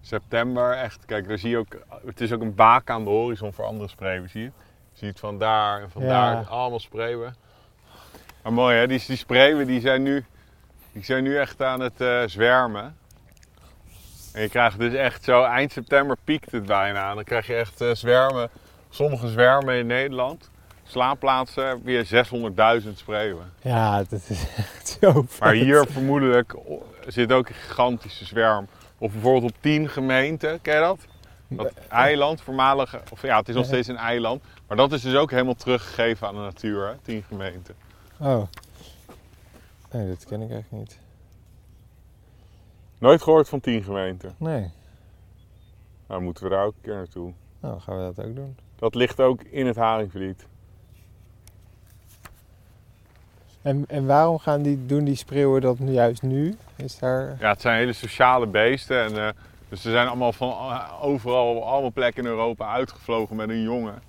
September, 0.00 0.72
echt. 0.72 1.04
Kijk, 1.06 1.28
daar 1.28 1.38
zie 1.38 1.50
je 1.50 1.58
ook. 1.58 1.76
Het 2.06 2.20
is 2.20 2.32
ook 2.32 2.40
een 2.40 2.54
baak 2.54 2.90
aan 2.90 3.04
de 3.04 3.10
horizon 3.10 3.52
voor 3.52 3.64
andere 3.64 3.88
spreeuwen, 3.88 4.28
zie 4.30 4.42
je? 4.42 4.50
Je 4.92 5.06
ziet 5.06 5.18
van 5.18 5.38
daar 5.38 5.82
en 5.82 5.90
van 5.90 6.02
Ja. 6.02 6.08
daar 6.34 6.46
allemaal 6.46 6.80
spreeuwen. 6.80 7.34
Maar 8.42 8.52
mooi 8.52 8.76
hè, 8.76 8.86
die, 8.86 9.02
die 9.06 9.16
spreeuwen 9.16 9.66
die 9.66 9.80
zijn, 9.80 10.02
nu, 10.02 10.24
die 10.92 11.04
zijn 11.04 11.22
nu 11.22 11.38
echt 11.38 11.62
aan 11.62 11.80
het 11.80 12.00
eh, 12.00 12.22
zwermen. 12.26 12.96
En 14.32 14.42
je 14.42 14.48
krijgt 14.48 14.78
dus 14.78 14.94
echt 14.94 15.24
zo, 15.24 15.42
eind 15.42 15.72
september 15.72 16.16
piekt 16.24 16.52
het 16.52 16.66
bijna. 16.66 17.14
Dan 17.14 17.24
krijg 17.24 17.46
je 17.46 17.54
echt 17.54 17.80
eh, 17.80 17.90
zwermen, 17.94 18.50
sommige 18.90 19.28
zwermen 19.28 19.74
in 19.74 19.86
Nederland. 19.86 20.50
Slaapplaatsen 20.82 21.82
je 21.84 22.80
600.000 22.84 22.92
spreeuwen. 22.94 23.52
Ja, 23.62 23.98
dat 23.98 24.22
is 24.28 24.46
echt 24.56 24.98
zo. 25.00 25.26
Maar 25.40 25.52
hier 25.52 25.86
vermoedelijk 25.86 26.54
zit 27.06 27.32
ook 27.32 27.48
een 27.48 27.54
gigantische 27.54 28.24
zwerm. 28.24 28.68
Of 29.00 29.12
bijvoorbeeld 29.12 29.52
op 29.52 29.58
10 29.60 29.88
gemeenten, 29.88 30.60
ken 30.60 30.74
je 30.74 30.80
dat? 30.80 31.06
Dat 31.48 31.72
eiland, 31.88 32.40
voormalige, 32.40 33.00
of 33.10 33.22
ja, 33.22 33.38
het 33.38 33.48
is 33.48 33.54
nog 33.54 33.64
steeds 33.64 33.88
een 33.88 33.96
eiland. 33.96 34.42
Maar 34.66 34.76
dat 34.76 34.92
is 34.92 35.02
dus 35.02 35.14
ook 35.14 35.30
helemaal 35.30 35.54
teruggegeven 35.54 36.26
aan 36.26 36.34
de 36.34 36.40
natuur, 36.40 36.86
hè? 36.86 36.94
10 37.02 37.22
gemeenten. 37.22 37.74
Oh. 38.18 38.42
Nee, 39.90 40.08
dat 40.08 40.24
ken 40.24 40.40
ik 40.40 40.50
echt 40.50 40.70
niet. 40.70 40.98
Nooit 42.98 43.22
gehoord 43.22 43.48
van 43.48 43.60
10 43.60 43.82
gemeenten. 43.82 44.34
Nee. 44.36 44.70
Nou, 46.06 46.20
moeten 46.20 46.44
we 46.44 46.50
daar 46.50 46.64
ook 46.64 46.74
een 46.74 46.82
keer 46.82 46.94
naartoe. 46.94 47.32
Nou, 47.60 47.80
gaan 47.80 47.96
we 47.96 48.12
dat 48.14 48.26
ook 48.26 48.34
doen. 48.34 48.56
Dat 48.76 48.94
ligt 48.94 49.20
ook 49.20 49.42
in 49.42 49.66
het 49.66 49.76
Haringvliet. 49.76 50.46
En, 53.62 53.84
en 53.88 54.06
waarom 54.06 54.38
gaan 54.38 54.62
die, 54.62 54.86
doen 54.86 55.04
die 55.04 55.14
spreeuwen 55.14 55.60
dat 55.60 55.76
juist 55.80 56.22
nu? 56.22 56.56
Is 56.76 56.98
daar... 56.98 57.36
Ja, 57.40 57.48
het 57.48 57.60
zijn 57.60 57.78
hele 57.78 57.92
sociale 57.92 58.46
beesten. 58.46 59.04
En, 59.04 59.26
eh, 59.26 59.28
dus 59.68 59.82
ze 59.82 59.90
zijn 59.90 60.06
allemaal 60.06 60.32
van 60.32 60.48
eh, 60.48 60.92
overal, 61.00 61.54
op 61.54 61.62
allemaal 61.62 61.92
plekken 61.92 62.24
in 62.24 62.30
Europa 62.30 62.72
uitgevlogen 62.72 63.36
met 63.36 63.48
een 63.48 63.62
jongen. 63.62 64.02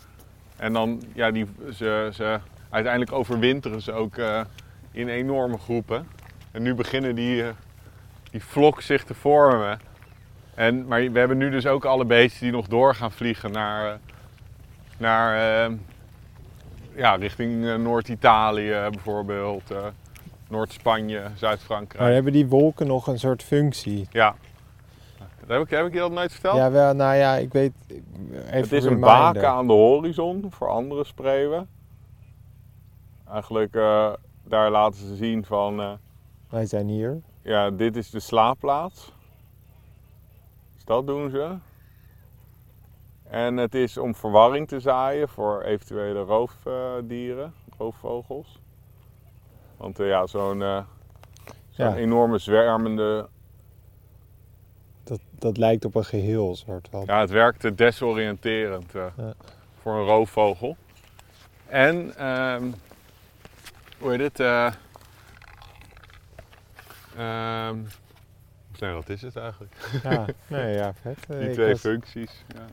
En 0.57 0.73
dan, 0.73 1.03
ja, 1.13 1.31
die, 1.31 1.45
ze, 1.73 2.09
ze, 2.13 2.39
uiteindelijk 2.69 3.11
overwinteren 3.11 3.81
ze 3.81 3.91
ook 3.91 4.17
eh, 4.17 4.41
in 4.91 5.07
enorme 5.07 5.57
groepen. 5.57 6.07
En 6.51 6.61
nu 6.61 6.73
beginnen 6.73 7.15
die, 7.15 7.43
die 8.31 8.43
vlok 8.43 8.81
zich 8.81 9.03
te 9.03 9.13
vormen. 9.13 9.79
En, 10.55 10.87
maar 10.87 11.11
we 11.11 11.19
hebben 11.19 11.37
nu 11.37 11.49
dus 11.49 11.67
ook 11.67 11.85
alle 11.85 12.05
beesten 12.05 12.41
die 12.41 12.51
nog 12.51 12.67
door 12.67 12.95
gaan 12.95 13.11
vliegen 13.11 13.51
naar, 13.51 13.99
naar 14.97 15.69
ja, 16.95 17.15
richting 17.15 17.65
eh, 17.67 17.75
Noord-Italië 17.75 18.87
bijvoorbeeld. 18.91 19.71
eh, 19.71 19.85
Noord-Spanje, 20.49 21.21
Zuid-Frankrijk. 21.35 22.03
Maar 22.03 22.11
hebben 22.13 22.33
die 22.33 22.47
wolken 22.47 22.87
nog 22.87 23.07
een 23.07 23.19
soort 23.19 23.43
functie? 23.43 24.07
Ja. 24.11 24.35
Dat 25.39 25.49
heb, 25.49 25.61
ik, 25.61 25.69
heb 25.69 25.85
ik 25.85 25.93
je 25.93 25.99
dat 25.99 26.11
nooit 26.11 26.31
verteld? 26.31 26.57
Ja, 26.57 26.71
wel, 26.71 26.93
nou 26.93 27.15
ja, 27.15 27.35
ik 27.35 27.53
weet... 27.53 27.71
Even 27.89 28.51
het 28.51 28.71
is 28.71 28.83
een 28.83 28.89
reminder. 28.89 28.99
baken 28.99 29.49
aan 29.49 29.67
de 29.67 29.73
horizon 29.73 30.45
voor 30.49 30.67
andere 30.69 31.03
spreeuwen. 31.03 31.67
Eigenlijk, 33.31 33.75
eh, 33.75 34.13
daar 34.43 34.71
laten 34.71 34.99
ze 35.07 35.15
zien 35.15 35.45
van, 35.45 35.79
eh, 35.81 35.91
Wij 36.49 36.65
zijn 36.65 36.87
hier. 36.87 37.21
ja, 37.41 37.69
dit 37.69 37.95
is 37.97 38.09
de 38.09 38.19
slaapplaats. 38.19 39.11
Dus 40.73 40.83
dat 40.85 41.07
doen 41.07 41.29
ze. 41.29 41.55
En 43.31 43.57
het 43.57 43.75
is 43.75 43.97
om 43.97 44.15
verwarring 44.15 44.67
te 44.67 44.79
zaaien 44.79 45.29
voor 45.29 45.61
eventuele 45.61 46.19
roofdieren, 46.19 47.53
roofvogels. 47.77 48.59
Want 49.77 49.99
eh, 49.99 50.07
ja, 50.07 50.27
zo'n 50.27 50.61
eh, 50.61 50.83
zo'n 51.69 51.85
Ja. 51.89 51.95
enorme 51.95 52.37
zwermende 52.37 53.27
Dat, 55.03 55.19
dat 55.31 55.57
lijkt 55.57 55.85
op 55.85 55.95
een 55.95 56.05
geheel, 56.05 56.55
soort 56.55 56.87
van. 56.91 57.03
Ja, 57.05 57.19
het 57.19 57.29
werkte 57.29 57.75
desoriënterend 57.75 58.95
eh, 58.95 59.05
Ja. 59.17 59.33
voor 59.81 59.93
een 59.93 60.05
roofvogel. 60.05 60.77
En, 61.67 62.15
ehm, 62.17 62.71
hoe 63.99 64.11
heet 64.11 64.19
het? 64.21 64.39
eh 64.39 64.71
ehm, 67.17 67.77
nee, 68.79 68.93
wat 68.93 69.09
is 69.09 69.21
het 69.21 69.35
eigenlijk? 69.35 69.75
Ja, 70.03 70.25
nee, 70.47 70.73
ja, 70.75 70.93
vet. 70.93 71.17
Die 71.39 71.49
twee 71.51 71.71
was- 71.71 71.79
functies. 71.79 72.43
Ja. 72.55 72.65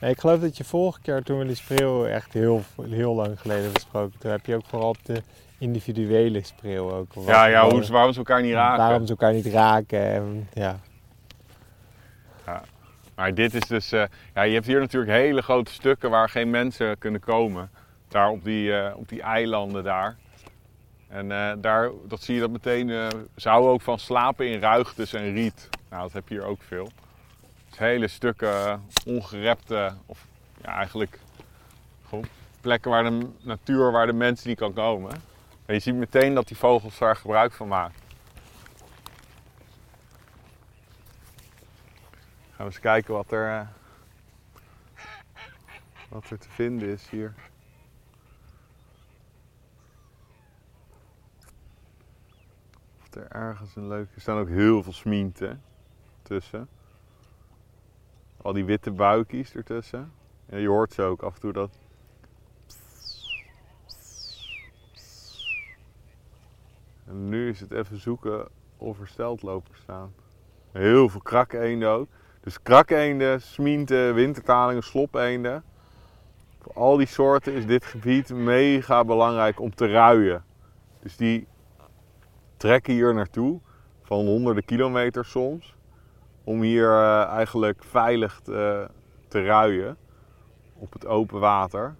Ik 0.00 0.20
geloof 0.20 0.40
dat 0.40 0.56
je 0.56 0.64
vorige 0.64 1.00
keer 1.00 1.22
toen 1.22 1.38
we 1.38 1.46
die 1.46 1.54
spreeuw 1.54 2.06
echt 2.06 2.32
heel, 2.32 2.62
heel 2.82 3.14
lang 3.14 3.40
geleden 3.40 3.72
besproken, 3.72 4.18
toen 4.18 4.30
heb 4.30 4.46
je 4.46 4.54
ook 4.54 4.66
vooral 4.66 4.88
op 4.88 5.04
de 5.04 5.22
individuele 5.58 6.42
spreeuw 6.42 6.92
ook. 6.92 7.12
Ja, 7.26 7.46
ja, 7.46 7.70
hoe, 7.70 7.86
waarom 7.86 8.12
ze 8.12 8.18
elkaar 8.18 8.42
niet 8.42 8.52
raken. 8.52 8.78
Waarom 8.78 9.06
ze 9.06 9.10
elkaar 9.10 9.32
niet 9.32 9.46
raken. 9.46 10.02
En, 10.02 10.48
ja. 10.52 10.80
Maar 13.14 13.34
dit 13.34 13.54
is 13.54 13.66
dus, 13.66 13.92
eh, 13.92 14.02
ja, 14.34 14.42
je 14.42 14.54
hebt 14.54 14.66
hier 14.66 14.80
natuurlijk 14.80 15.12
hele 15.12 15.42
grote 15.42 15.72
stukken 15.72 16.10
waar 16.10 16.28
geen 16.28 16.50
mensen 16.50 16.98
kunnen 16.98 17.20
komen. 17.20 17.70
Daar 18.08 18.28
op 18.28 18.44
die, 18.44 18.74
eh, 18.74 18.96
op 18.96 19.08
die 19.08 19.22
eilanden 19.22 19.84
daar. 19.84 20.16
En 21.08 21.32
eh, 21.32 21.52
daar, 21.58 21.90
dat 22.08 22.22
zie 22.22 22.34
je 22.34 22.40
dat 22.40 22.50
meteen, 22.50 22.88
ze 23.36 23.48
houden 23.48 23.70
ook 23.70 23.80
van 23.80 23.98
slapen 23.98 24.48
in 24.48 24.60
ruigtes 24.60 25.12
en 25.12 25.32
riet. 25.32 25.68
Nou, 25.90 26.02
dat 26.02 26.12
heb 26.12 26.28
je 26.28 26.34
hier 26.34 26.44
ook 26.44 26.62
veel. 26.62 26.88
Hele 27.76 28.08
stukken 28.08 28.84
ongerepte, 29.04 29.94
of 30.06 30.26
ja, 30.62 30.74
eigenlijk 30.74 31.18
gewoon 32.08 32.26
plekken 32.60 32.90
waar 32.90 33.02
de 33.02 33.28
natuur, 33.40 33.92
waar 33.92 34.06
de 34.06 34.12
mens 34.12 34.44
niet 34.44 34.58
kan 34.58 34.72
komen. 34.72 35.12
En 35.66 35.74
je 35.74 35.80
ziet 35.80 35.94
meteen 35.94 36.34
dat 36.34 36.48
die 36.48 36.56
vogels 36.56 36.98
daar 36.98 37.16
gebruik 37.16 37.52
van 37.52 37.68
maken. 37.68 38.00
Gaan 42.58 42.66
we 42.66 42.72
eens 42.72 42.80
kijken 42.80 43.14
wat 43.14 43.32
er, 43.32 43.60
eh, 43.60 43.66
wat 46.08 46.30
er 46.30 46.38
te 46.38 46.48
vinden 46.48 46.88
is 46.88 47.08
hier. 47.08 47.34
Of 53.00 53.14
er 53.14 53.30
ergens 53.30 53.76
een 53.76 53.88
leuke... 53.88 54.14
Er 54.14 54.20
staan 54.20 54.38
ook 54.38 54.48
heel 54.48 54.82
veel 54.82 54.92
smienten 54.92 55.62
tussen. 56.22 56.68
Al 58.42 58.52
die 58.52 58.64
witte 58.64 58.90
buikjes 58.90 59.54
ertussen. 59.54 60.12
En 60.46 60.60
je 60.60 60.68
hoort 60.68 60.92
ze 60.92 61.02
ook 61.02 61.22
af 61.22 61.34
en 61.34 61.40
toe 61.40 61.52
dat... 61.52 61.78
En 67.06 67.28
nu 67.28 67.48
is 67.48 67.60
het 67.60 67.72
even 67.72 68.00
zoeken 68.00 68.48
of 68.76 69.00
er 69.00 69.08
staan. 69.72 70.12
Heel 70.72 71.08
veel 71.08 71.20
krakeenden 71.20 71.88
ook. 71.88 72.08
Dus 72.40 72.62
krakeenden, 72.62 73.42
smienten, 73.42 74.14
wintertalingen, 74.14 74.82
slopeenden. 74.82 75.64
Voor 76.58 76.72
al 76.72 76.96
die 76.96 77.06
soorten 77.06 77.52
is 77.52 77.66
dit 77.66 77.84
gebied 77.84 78.28
mega 78.28 79.04
belangrijk 79.04 79.60
om 79.60 79.74
te 79.74 79.86
ruien. 79.86 80.44
Dus 81.00 81.16
die 81.16 81.46
trekken 82.56 82.92
hier 82.92 83.14
naartoe, 83.14 83.60
van 84.02 84.26
honderden 84.26 84.64
kilometers 84.64 85.30
soms, 85.30 85.74
om 86.48 86.62
hier 86.62 86.90
eh, 86.90 87.22
eigenlijk 87.24 87.84
veilig 87.84 88.40
te, 88.40 88.88
te 89.28 89.44
ruien 89.44 89.96
op 90.74 90.92
het 90.92 91.06
open 91.06 91.40
water. 91.40 91.96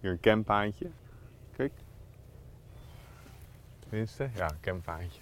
Hier 0.00 0.10
een 0.10 0.20
campaantje. 0.20 0.90
Kijk. 1.56 1.72
Tenminste, 3.78 4.30
ja, 4.34 4.50
een 4.50 4.60
campaantje. 4.60 5.20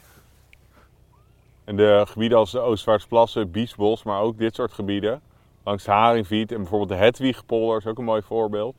En 1.65 1.77
de 1.77 2.05
gebieden 2.09 2.39
als 2.39 2.51
de 2.51 2.59
Oostvaartsplassen, 2.59 3.51
Biesbos, 3.51 4.03
maar 4.03 4.21
ook 4.21 4.39
dit 4.39 4.55
soort 4.55 4.73
gebieden, 4.73 5.23
langs 5.65 5.85
de 5.85 5.91
Haringvliet 5.91 6.53
en 6.53 6.59
bijvoorbeeld 6.59 6.91
de 6.91 7.05
Hedwigpolder 7.05 7.79
is 7.79 7.87
ook 7.87 7.99
een 7.99 8.05
mooi 8.05 8.23
voorbeeld. 8.23 8.77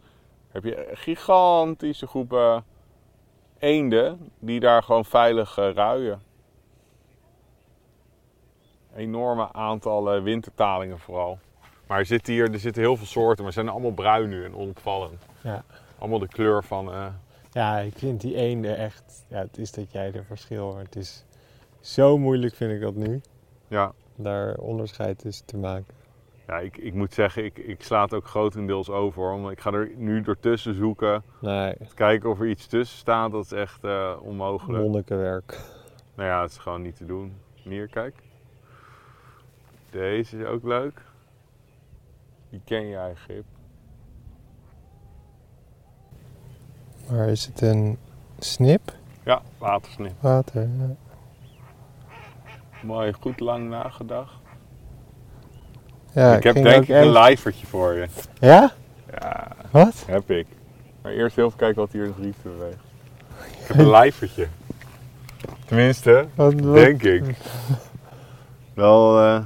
Heb 0.48 0.64
je 0.64 0.90
gigantische 0.94 2.08
groepen 2.08 2.64
eenden 3.60 4.32
die 4.40 4.60
daar 4.60 4.84
gewoon 4.84 5.06
veilig 5.06 5.58
eh, 5.58 5.74
ruien. 5.74 6.22
Enorme 8.96 9.54
aantallen 9.54 10.24
wintertalingen 10.24 11.00
vooral. 11.00 11.40
Maar 11.88 12.00
er 12.00 12.06
zitten 12.06 12.34
hier 12.34 12.52
er 12.54 12.60
zitten 12.60 12.82
heel 12.82 12.98
veel 12.98 13.06
soorten, 13.06 13.44
maar 13.44 13.54
ze 13.54 13.60
zijn 13.60 13.72
allemaal 13.72 13.92
bruin 13.94 14.30
nu 14.30 14.46
en 14.46 14.56
onopvallend. 14.56 15.26
Ja. 15.42 15.64
Allemaal 16.00 16.20
de 16.20 16.28
kleur 16.28 16.64
van. 16.64 16.92
eh, 16.94 17.06
Ja, 17.52 17.78
ik 17.78 17.98
vind 17.98 18.22
die 18.22 18.36
eenden 18.36 18.78
echt... 18.78 19.26
Ja, 19.28 19.38
het 19.40 19.58
is 19.58 19.72
dat 19.72 19.92
jij 19.92 20.14
er 20.14 20.26
verschil... 20.26 20.78
Het 20.78 20.96
is 20.96 21.26
zo 21.80 22.18
moeilijk, 22.18 22.56
vind 22.56 22.72
ik 22.72 22.82
dat 22.82 22.96
nu. 22.96 23.22
ja, 23.68 23.92
Daar 24.16 24.56
onderscheid 24.56 25.18
tussen 25.20 25.46
te 25.46 25.58
maken. 25.58 25.94
ja 26.48 26.60
ik, 26.60 26.78
ik 26.78 26.94
moet 26.94 27.14
zeggen, 27.14 27.44
ik, 27.46 27.58
ik 27.58 27.84
sla 27.84 28.02
het 28.02 28.14
ook 28.14 28.28
grotendeels 28.28 28.90
over. 28.90 29.22
hoor, 29.22 29.42
Want 29.42 29.52
ik 29.52 29.60
ga 29.60 29.72
er 29.72 29.92
nu 29.96 30.22
doortussen 30.22 30.74
zoeken. 30.76 31.24
Nee, 31.42 31.76
Kijken 31.96 32.30
of 32.30 32.40
er 32.40 32.48
iets 32.48 32.68
tussen 32.68 32.98
staat, 32.98 33.32
dat 33.32 33.44
is 33.46 33.52
echt 33.52 33.84
eh, 33.84 34.14
onmogelijk. 34.22 34.84
monnikenwerk. 34.84 35.60
Nou 36.16 36.30
ja, 36.30 36.42
het 36.42 36.52
is 36.52 36.58
gewoon 36.58 36.82
niet 36.82 36.96
te 36.96 37.06
doen. 37.06 37.34
Hier, 37.54 37.88
kijk. 37.88 38.16
Deze 39.94 40.38
is 40.38 40.46
ook 40.46 40.64
leuk. 40.64 41.02
Die 42.50 42.62
ken 42.66 42.88
jij, 42.88 43.14
Gip. 43.16 43.44
Maar 47.10 47.28
is 47.28 47.46
het 47.46 47.62
een 47.62 47.98
snip? 48.40 48.94
Ja, 49.26 49.42
watersnip. 49.58 50.12
Water, 50.20 50.62
ja. 50.62 50.96
Mooi, 52.84 53.14
goed 53.14 53.40
lang 53.40 53.70
nagedacht. 53.70 54.34
Ja, 56.14 56.36
ik 56.36 56.44
heb 56.44 56.56
denk 56.56 56.84
ik 56.84 56.90
een 56.90 57.12
lijfertje 57.12 57.66
voor 57.68 57.94
je. 57.94 58.08
Ja? 58.40 58.72
Ja, 59.20 59.48
Wat? 59.72 60.04
heb 60.08 60.30
ik. 60.32 60.48
Maar 61.02 61.12
eerst 61.12 61.36
heel 61.36 61.46
even 61.46 61.58
kijken 61.58 61.82
wat 61.82 61.92
hier 61.92 62.04
in 62.04 62.10
het 62.16 62.18
riet 62.24 62.42
beweegt. 62.42 62.84
Ik 63.62 63.68
heb 63.68 63.78
een 63.86 63.90
lijfertje. 63.90 64.48
Tenminste, 65.66 66.28
Wat, 66.36 66.54
wat- 66.54 66.74
denk 66.76 67.04
ik. 67.04 67.24
Wel 68.74 69.20
eh, 69.22 69.46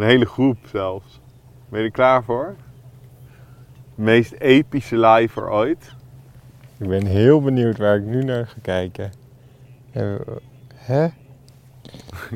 een 0.00 0.06
hele 0.06 0.26
groep 0.26 0.56
zelfs. 0.66 1.20
Ben 1.68 1.78
je 1.80 1.86
er 1.86 1.92
klaar 1.92 2.24
voor? 2.24 2.54
De 3.94 4.02
meest 4.02 4.32
epische 4.32 4.96
lijfer 4.96 5.50
ooit. 5.50 5.94
Ik 6.78 6.88
ben 6.88 7.06
heel 7.06 7.42
benieuwd 7.42 7.78
waar 7.78 7.96
ik 7.96 8.04
nu 8.04 8.24
naar 8.24 8.46
ga 8.46 8.56
kijken. 8.62 9.12
Eh, 9.92 10.14
Hè? 10.74 11.02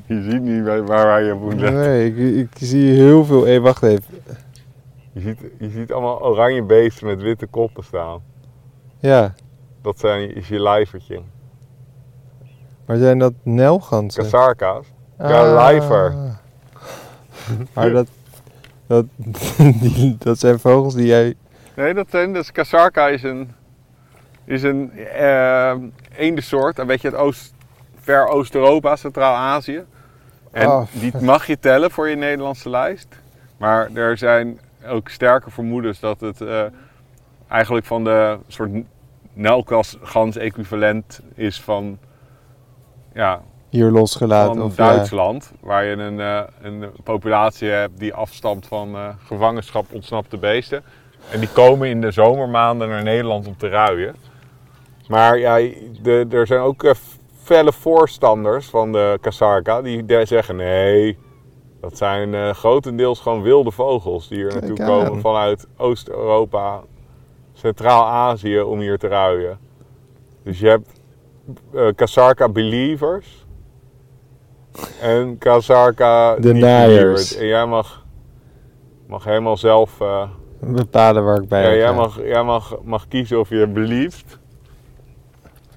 Je 0.06 0.22
ziet 0.30 0.42
niet 0.42 0.64
waar, 0.64 0.84
waar 0.86 1.06
wij 1.06 1.32
op 1.32 1.52
letten. 1.52 1.74
Nee, 1.74 2.14
ik, 2.14 2.36
ik 2.50 2.66
zie 2.66 2.92
heel 2.92 3.24
veel... 3.24 3.44
Hé, 3.46 3.60
wacht 3.60 3.82
even. 3.82 4.14
Je 5.12 5.20
ziet, 5.20 5.38
je 5.58 5.70
ziet 5.70 5.92
allemaal 5.92 6.22
oranje 6.22 6.62
beesten 6.62 7.06
met 7.06 7.22
witte 7.22 7.46
koppen 7.46 7.84
staan. 7.84 8.20
Ja, 8.98 9.34
Dat 9.82 9.98
zijn, 9.98 10.34
is 10.34 10.48
je 10.48 10.60
lijfertje. 10.60 11.20
maar 12.86 12.96
zijn 12.96 13.18
dat 13.18 13.32
nelganzen? 13.42 14.22
Kasarka's. 14.22 14.86
Ja, 15.18 15.54
lijfer. 15.54 16.14
Maar 17.72 17.90
dat... 17.90 18.08
Dat, 18.86 19.04
die, 19.80 20.16
dat 20.18 20.38
zijn 20.38 20.58
vogels 20.58 20.94
die 20.94 21.06
jij... 21.06 21.34
Nee, 21.76 21.94
dat 21.94 22.06
zijn, 22.10 22.32
dus 22.32 22.52
Kasarka 22.52 23.08
is 23.08 23.22
een, 23.22 23.50
is 24.44 24.62
een 24.62 24.92
eh 24.92 25.74
eendensoort, 26.16 26.78
een 26.78 26.86
beetje 26.86 27.10
uit 27.10 27.20
Oost, 27.20 27.54
ver 27.98 28.26
Oost-Europa, 28.28 28.96
Centraal-Azië. 28.96 29.84
En 30.50 30.68
Oh. 30.68 30.86
die 30.92 31.12
mag 31.20 31.46
je 31.46 31.58
tellen 31.58 31.90
voor 31.90 32.08
je 32.08 32.16
Nederlandse 32.16 32.70
lijst. 32.70 33.08
Maar 33.56 33.90
er 33.94 34.18
zijn 34.18 34.60
ook 34.86 35.08
sterke 35.08 35.50
vermoedens 35.50 36.00
dat 36.00 36.20
het 36.20 36.40
eh, 36.40 36.64
eigenlijk 37.48 37.86
van 37.86 38.04
de 38.04 38.38
soort 38.48 38.70
nelkasgans 39.32 40.36
equivalent 40.36 41.20
is 41.34 41.60
van, 41.60 41.98
ja, 43.12 43.40
hier 43.74 43.90
losgelaten. 43.90 44.54
van 44.54 44.64
of 44.64 44.76
ja. 44.76 44.94
Duitsland. 44.94 45.52
Waar 45.60 45.84
je 45.84 45.96
een, 45.96 46.20
eh, 46.20 46.42
een 46.62 46.84
populatie 47.04 47.68
hebt 47.68 47.98
die 47.98 48.14
afstamt 48.14 48.66
van 48.66 48.94
eh, 48.94 49.08
gevangenschap 49.26 49.86
ontsnapte 49.92 50.36
beesten. 50.36 50.82
En 51.30 51.40
die 51.40 51.48
komen 51.48 51.88
in 51.88 52.00
de 52.00 52.10
zomermaanden 52.10 52.88
naar 52.88 53.02
Nederland 53.02 53.46
om 53.46 53.56
te 53.56 53.68
ruien. 53.68 54.14
Maar 55.08 55.38
ja, 55.38 55.56
de, 56.02 56.26
er 56.30 56.46
zijn 56.46 56.60
ook 56.60 56.84
eh, 56.84 56.92
felle 57.42 57.72
voorstanders 57.72 58.66
van 58.66 58.92
de 58.92 59.18
Kasarka 59.20 59.82
die 59.82 60.26
zeggen 60.26 60.56
nee, 60.56 61.18
dat 61.80 61.96
zijn 61.96 62.34
eh, 62.34 62.50
grotendeels 62.50 63.20
gewoon 63.20 63.42
wilde 63.42 63.70
vogels 63.70 64.28
die 64.28 64.38
hier 64.38 64.48
Kijk 64.48 64.60
naartoe 64.60 64.80
aan. 64.80 64.86
komen 64.86 65.20
vanuit 65.20 65.66
Oost-Europa, 65.76 66.80
Centraal-Azië 67.52 68.60
om 68.60 68.78
hier 68.78 68.98
te 68.98 69.08
ruien. 69.08 69.58
Dus 70.42 70.58
je 70.58 70.68
hebt 70.68 71.00
eh 71.74 71.88
Kasarka 71.94 72.48
believers 72.48 73.43
en 75.00 75.38
Deniers. 75.38 76.40
niet-believers. 76.40 77.36
En 77.36 77.46
jij 77.46 77.66
mag, 77.66 78.04
mag 79.06 79.24
helemaal 79.24 79.56
zelf... 79.56 80.00
eh, 80.00 80.28
Bepalen 80.60 81.24
waar 81.24 81.42
ik 81.42 81.48
bij 81.48 81.62
ja, 81.62 81.68
ga. 81.70 81.74
jij 81.76 81.92
mag, 81.92 82.16
jij 82.22 82.42
mag, 82.42 82.76
mag 82.82 83.08
kiezen 83.08 83.40
of 83.40 83.48
je 83.48 83.66
belieft. 83.66 84.38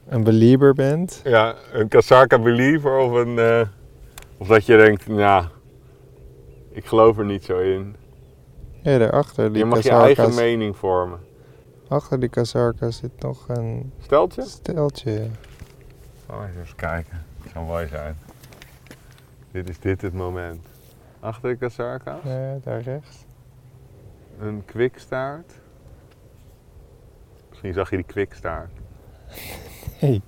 Een 0.08 0.24
belieber 0.24 0.74
bent. 0.74 1.22
Ja, 1.24 1.56
een 1.72 1.88
Kasarka 1.88 2.40
believer 2.40 2.98
of 2.98 3.12
een... 3.12 3.40
eh, 3.40 3.62
of 4.38 4.48
dat 4.48 4.66
je 4.66 4.78
denkt, 4.78 5.08
nou, 5.08 5.46
ik 6.72 6.86
geloof 6.86 7.18
er 7.18 7.26
niet 7.26 7.44
zo 7.44 7.58
in. 7.60 7.96
Ja, 8.82 8.98
daarachter 8.98 9.50
die 9.50 9.58
Je 9.58 9.66
mag 9.66 9.84
je 9.84 9.90
eigen 9.90 10.36
mening 10.36 10.78
vormen. 10.78 11.20
Achter 11.88 12.20
die 12.20 12.30
kasarka 12.30 12.92
zit 12.92 13.12
nog 13.20 13.46
een 13.48 13.92
Steltje? 14.02 14.42
steltje. 14.42 15.12
ja. 15.12 15.26
Oh, 16.30 16.42
eens 16.60 16.76
kijken. 16.76 17.26
Het 17.42 17.52
zou 17.54 17.66
mooi 17.66 17.88
zijn. 17.88 18.18
Dit 19.58 19.70
is 19.70 19.80
dit 19.80 20.02
het 20.02 20.14
moment. 20.14 20.68
Achter 21.20 21.50
de 21.50 21.56
Kasarka, 21.58 22.20
Ja, 22.24 22.58
daar 22.64 22.82
rechts. 22.82 23.26
een 24.40 24.66
kwikstaart. 24.66 25.54
Misschien 27.50 27.74
zag 27.74 27.90
je 27.90 27.96
die 27.96 28.06
kwikstaart. 28.06 28.72
Hé, 29.98 30.22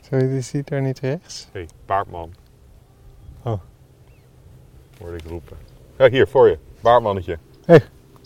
zo 0.00 0.18
die 0.18 0.40
ziet 0.40 0.68
daar 0.68 0.82
niet 0.82 0.98
rechts? 0.98 1.48
Hé, 1.52 1.60
hey, 1.60 1.68
paardman. 1.84 2.34
Oh. 3.42 3.60
Hoorde 4.98 5.16
ik 5.16 5.24
roepen. 5.24 5.56
Ja, 5.98 6.08
hier, 6.08 6.28
voor 6.28 6.48
je. 6.48 6.58
Paardmannetje. 6.80 7.38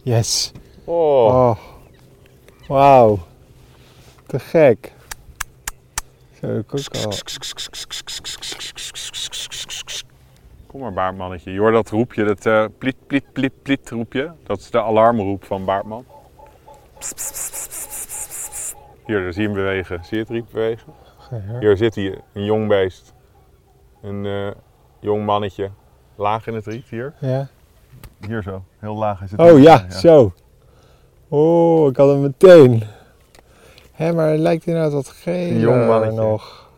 Yes. 0.03 0.53
Oh. 0.85 1.27
Oh. 1.27 1.59
Wauw. 2.67 3.19
Te 4.27 4.39
gek. 4.39 4.93
Zo, 6.41 6.59
ik 6.59 6.75
ook 6.75 7.05
al. 7.05 7.13
Kom 10.75 10.83
maar, 10.83 10.93
baardmannetje. 10.93 11.53
Je 11.53 11.59
hoort 11.59 11.73
dat 11.73 11.91
roepje, 11.91 12.25
dat 12.25 12.47
eh 12.47 12.65
pliet, 12.79 12.97
pliet, 13.07 13.33
pliet, 13.33 13.63
pliet 13.63 13.91
roepje. 13.91 14.33
Dat 14.43 14.59
is 14.59 14.71
de 14.71 14.83
alarmroep 14.83 15.45
van 15.45 15.65
baardman. 15.65 16.05
Hier, 19.07 19.23
daar 19.23 19.33
zie 19.33 19.43
je 19.43 19.49
hem 19.49 19.57
bewegen. 19.57 20.05
Zie 20.05 20.17
je 20.17 20.23
het 20.23 20.33
riep 20.33 20.47
bewegen? 20.53 20.93
Ja. 21.31 21.59
Hier 21.59 21.77
zit 21.77 21.95
hij, 21.95 22.21
een 22.33 22.45
jong 22.45 22.69
beest. 22.69 23.13
Een 24.03 24.27
eh, 24.27 24.51
jong 25.01 25.25
mannetje. 25.25 25.71
Laag 26.15 26.47
in 26.47 26.55
het 26.55 26.67
riet, 26.67 26.87
hier. 26.89 27.15
ja. 27.21 27.49
Hier 28.27 28.43
zo, 28.43 28.65
heel 28.79 28.95
laag 28.95 29.23
is 29.23 29.31
het. 29.31 29.41
Oh 29.41 29.63
ja, 29.63 29.91
zo. 29.91 30.33
Oh, 31.29 31.89
ik 31.89 31.97
had 31.97 32.09
hem 32.09 32.21
meteen. 32.21 32.83
Hé, 33.93 34.13
maar 34.13 34.27
hij 34.27 34.39
lijkt 34.39 34.67
inderdaad 34.67 34.93
wat 34.93 35.09
geel 35.09 35.51
Een 35.51 35.59
jong 35.59 35.87
mannetje. 35.87 36.21
nog. 36.21 36.71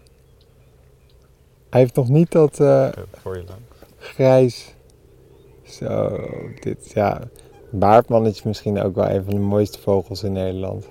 Hij 1.71 1.81
heeft 1.81 1.95
nog 1.95 2.09
niet 2.09 2.33
dat 2.33 2.61
eh, 2.61 2.89
Voor 3.23 3.37
je 3.37 3.45
lang. 3.45 3.66
Grijs. 4.07 4.75
Zo, 5.63 6.21
dit, 6.61 6.91
ja. 6.95 7.21
Baardman 7.71 8.27
is 8.27 8.43
misschien 8.43 8.83
ook 8.83 8.95
wel 8.95 9.09
een 9.11 9.25
van 9.25 9.35
de 9.35 9.41
mooiste 9.41 9.79
vogels 9.81 10.23
in 10.23 10.33
Nederland. 10.33 10.89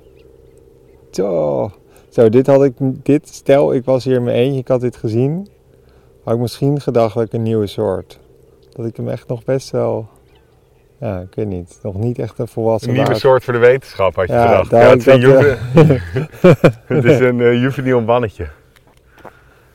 Zo, 1.11 1.71
zo 2.09 2.29
dit 2.29 2.47
had 2.47 2.63
ik, 2.63 2.73
dit, 2.79 3.27
stel 3.29 3.73
ik 3.73 3.85
was 3.85 4.03
hier 4.03 4.15
in 4.15 4.23
mijn 4.23 4.35
eentje, 4.37 4.59
ik 4.59 4.67
had 4.67 4.81
dit 4.81 4.95
gezien. 4.95 5.47
Had 6.23 6.33
ik 6.33 6.39
misschien 6.39 6.81
gedacht 6.81 7.13
dat 7.15 7.23
ik 7.23 7.33
een 7.33 7.43
nieuwe 7.43 7.67
soort. 7.67 8.19
Dat 8.71 8.85
ik 8.85 8.97
hem 8.97 9.09
echt 9.09 9.27
nog 9.27 9.43
best 9.43 9.69
wel, 9.69 10.07
ja, 10.99 11.19
ik 11.19 11.35
weet 11.35 11.47
niet, 11.47 11.79
nog 11.81 11.95
niet 11.95 12.19
echt 12.19 12.39
een 12.39 12.47
volwassen 12.47 12.87
Een 12.89 12.93
nieuwe 12.95 13.09
baard- 13.09 13.21
soort 13.21 13.43
voor 13.43 13.53
de 13.53 13.59
wetenschap 13.59 14.15
had 14.15 14.27
je 14.27 14.33
Ja, 14.33 14.47
gedacht. 14.47 14.71
Ja, 14.71 14.77
het, 14.89 14.99
is 14.99 15.05
een 15.05 15.19
juve- 15.19 15.57
het 16.85 17.03
is 17.03 17.19
een 17.19 17.59
juveniel 17.59 18.01
mannetje. 18.01 18.47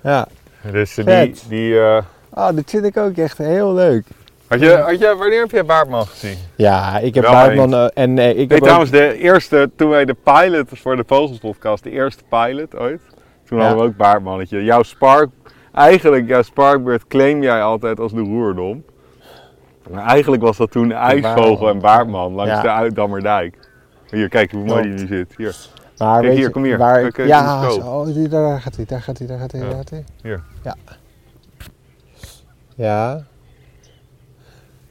Ja, 0.02 0.28
Dus 0.72 0.98
eh, 0.98 1.22
die, 1.22 1.34
die 1.48 1.78
eh, 1.80 2.02
ah, 2.30 2.54
dit 2.56 2.70
vind 2.70 2.84
ik 2.84 2.96
ook 2.96 3.16
echt 3.16 3.38
heel 3.38 3.74
leuk. 3.74 4.06
had 4.46 4.60
je, 4.60 4.76
had 4.76 4.98
je, 4.98 5.14
wanneer 5.18 5.40
heb 5.40 5.50
jij 5.50 5.64
Baardman 5.64 6.06
gezien? 6.06 6.36
Ja, 6.56 6.98
ik 6.98 7.14
heb 7.14 7.24
Wel 7.24 7.32
Baardman 7.32 7.74
eh, 7.74 7.86
en 7.94 8.14
nee, 8.14 8.28
ik 8.30 8.36
Nee, 8.36 8.46
heb 8.46 8.56
ook- 8.58 8.62
trouwens, 8.64 8.90
de 8.90 9.18
eerste, 9.18 9.70
toen 9.76 9.88
wij 9.90 10.04
de 10.04 10.16
pilot 10.22 10.68
voor 10.72 10.96
de 10.96 11.04
Vogelspodcast, 11.06 11.82
de 11.82 11.90
eerste 11.90 12.22
pilot 12.28 12.76
ooit, 12.76 13.00
toen 13.44 13.58
Ja. 13.58 13.64
hadden 13.64 13.82
we 13.84 13.90
ook 13.90 13.96
Baardmannetje. 13.96 14.64
Jouw 14.64 14.82
Spark, 14.82 15.28
eigenlijk 15.74 16.28
jouw 16.28 16.42
Sparkbird 16.42 17.06
claim 17.06 17.42
jij 17.42 17.62
altijd 17.62 18.00
als 18.00 18.12
de 18.12 18.20
roerdom. 18.20 18.84
Maar 19.90 20.06
eigenlijk 20.06 20.42
was 20.42 20.56
dat 20.56 20.70
toen 20.70 20.92
ijsvogel 20.92 21.68
en 21.68 21.80
baardman 21.80 22.32
langs 22.32 22.52
Ja. 22.52 22.62
de 22.62 22.70
Uitdammerdijk. 22.70 23.56
Hier, 24.10 24.28
kijk 24.28 24.50
hoe 24.50 24.64
mooi 24.64 24.82
die 24.82 24.92
nu 24.92 25.06
zit. 25.06 25.34
Hier. 25.36 25.56
Maar 25.98 26.20
Kijk 26.20 26.32
hier, 26.32 26.42
je, 26.42 26.50
kom 26.50 26.64
hier. 26.64 26.78
Waar 26.78 27.02
eh, 27.04 27.26
ja, 27.26 27.70
zo, 27.70 28.28
daar 28.28 28.60
gaat 28.60 28.76
hij, 28.76 28.84
daar 28.86 29.00
gaat 29.02 29.18
hij, 29.18 29.26
daar 29.26 29.38
gaat 29.38 29.52
hij, 29.52 29.60
daar 29.60 29.70
gaat 29.70 29.90
hij. 29.90 30.04
Hier. 30.22 30.42
Ja. 30.62 30.76
Ja. 32.80 33.24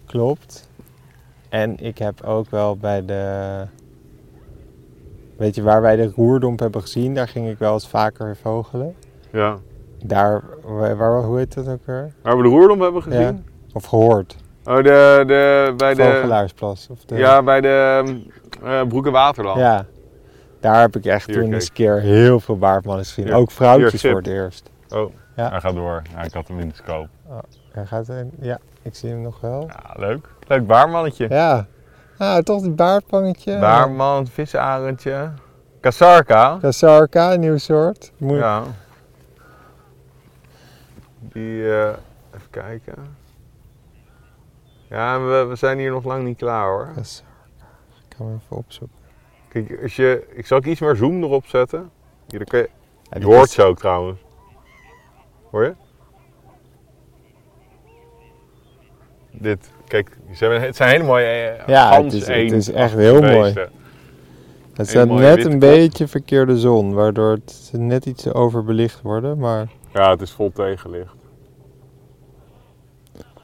Klopt. 0.05 0.69
En 1.49 1.77
ik 1.79 1.97
heb 1.97 2.23
ook 2.23 2.49
wel 2.49 2.77
bij 2.77 3.05
de... 3.05 3.63
Weet 5.37 5.55
je, 5.55 5.61
waar 5.63 5.81
wij 5.81 5.95
de 5.95 6.11
roerdomp 6.15 6.59
hebben 6.59 6.81
gezien, 6.81 7.13
daar 7.15 7.27
ging 7.27 7.49
ik 7.49 7.57
wel 7.57 7.73
eens 7.73 7.87
vaker 7.87 8.37
vogelen. 8.37 8.95
Ja. 9.31 9.57
Daar, 10.03 10.43
waar, 10.63 10.97
waar- 10.97 11.23
hoe 11.23 11.37
heet 11.37 11.53
dat 11.53 11.67
ook 11.67 11.85
weer? 11.85 12.13
Waar 12.21 12.37
we 12.37 12.43
de 12.43 12.49
roerdom 12.49 12.81
hebben 12.81 13.03
gezien? 13.03 13.45
Of 13.73 13.85
gehoord. 13.85 14.35
Oh, 14.63 14.75
de, 14.75 15.23
de, 15.27 15.73
bij 15.77 15.93
de... 15.93 16.03
Vogelaarsplas. 16.03 16.87
Of 16.91 17.05
de, 17.05 17.15
Ja, 17.15 17.43
bij 17.43 17.61
de 17.61 18.03
uh, 18.63 18.81
Broek 18.87 19.05
en 19.05 19.11
Waterland. 19.11 19.59
Ja. 19.59 19.85
Daar 20.59 20.81
heb 20.81 20.95
ik 20.95 21.05
echt 21.05 21.25
Hier, 21.25 21.41
toen 21.41 21.53
eens 21.53 21.67
een 21.67 21.73
keer 21.73 21.99
heel 21.99 22.39
veel 22.39 22.57
baardmannen 22.57 23.05
gezien. 23.05 23.25
Hier. 23.25 23.33
Ook 23.35 23.51
vrouwtjes 23.51 24.01
Hier, 24.01 24.11
voor 24.11 24.19
het 24.19 24.29
eerst. 24.29 24.69
Oh, 24.89 25.13
Ja. 25.35 25.49
hij 25.49 25.59
gaat 25.59 25.75
door. 25.75 26.01
Ja, 26.15 26.23
ik 26.23 26.33
had 26.33 26.47
hem 26.47 26.59
in 26.59 26.67
de 26.69 26.75
scope. 26.75 27.09
Hij 27.79 27.87
gaat 27.87 28.11
ja, 28.39 28.59
ik 28.81 28.95
zie 28.95 29.09
hem 29.09 29.21
nog 29.21 29.39
wel. 29.39 29.67
Ja, 29.67 29.93
leuk. 29.95 30.29
Leuk 30.47 30.67
baarmannetje. 30.67 31.29
Ja. 31.29 31.67
Nou, 32.17 32.43
toch 32.43 32.61
die 32.61 32.71
baardpannetje. 32.71 33.59
Baarman, 33.59 34.27
visarendje. 34.27 35.29
Kasarka. 35.79 36.57
Kasarka, 36.61 37.33
een 37.33 37.39
nieuw 37.39 37.57
soort. 37.57 38.11
Moet, 38.17 38.37
Ja. 38.37 38.63
Die, 41.19 41.73
eh, 41.73 41.87
even 42.35 42.49
kijken. 42.49 43.17
Ja, 44.89 45.19
we, 45.21 45.45
we 45.49 45.55
zijn 45.55 45.77
hier 45.79 45.91
nog 45.91 46.03
lang 46.03 46.23
niet 46.23 46.37
klaar 46.37 46.67
hoor. 46.67 46.87
Kasarka. 46.95 47.29
Ik 48.09 48.15
ga 48.17 48.23
hem 48.23 48.39
even 48.43 48.57
opzoeken. 48.57 48.97
Kijk, 49.49 49.81
als 49.81 49.95
je, 49.95 50.27
ik 50.33 50.45
zal 50.47 50.57
ook 50.57 50.65
iets 50.65 50.79
meer 50.79 50.95
zoom 50.95 51.23
erop 51.23 51.45
zetten. 51.45 51.91
Hier, 52.27 52.39
dan 52.39 52.47
kun 52.47 52.59
je, 52.59 52.69
je 53.19 53.25
hoort 53.25 53.49
ze 53.49 53.63
ook 53.63 53.77
trouwens. 53.77 54.19
Hoor 55.51 55.63
je? 55.63 55.75
Dit, 59.31 59.69
kijk, 59.87 60.17
ze 60.33 60.43
hebben, 60.45 60.61
het 60.61 60.75
zijn 60.75 60.89
hele 60.89 61.03
mooie 61.03 61.25
eh, 61.25 61.67
Ja, 61.67 62.01
het 62.03 62.13
is- 62.13 62.27
het 62.27 62.51
is 62.51 62.71
echt 62.71 62.93
heel 62.93 63.21
mooi. 63.21 63.53
Het 64.73 64.89
staat 64.89 65.07
net 65.07 65.45
een 65.45 65.59
beetje 65.59 66.07
verkeerde 66.07 66.57
zon, 66.59 66.93
waardoor 66.93 67.31
het 67.31 67.69
net 67.73 68.05
iets 68.05 68.33
overbelicht 68.33 69.01
worden. 69.01 69.37
Maar, 69.37 69.67
Ja, 69.93 70.09
het 70.09 70.21
is 70.21 70.31
vol 70.31 70.51
tegenlicht. 70.51 71.13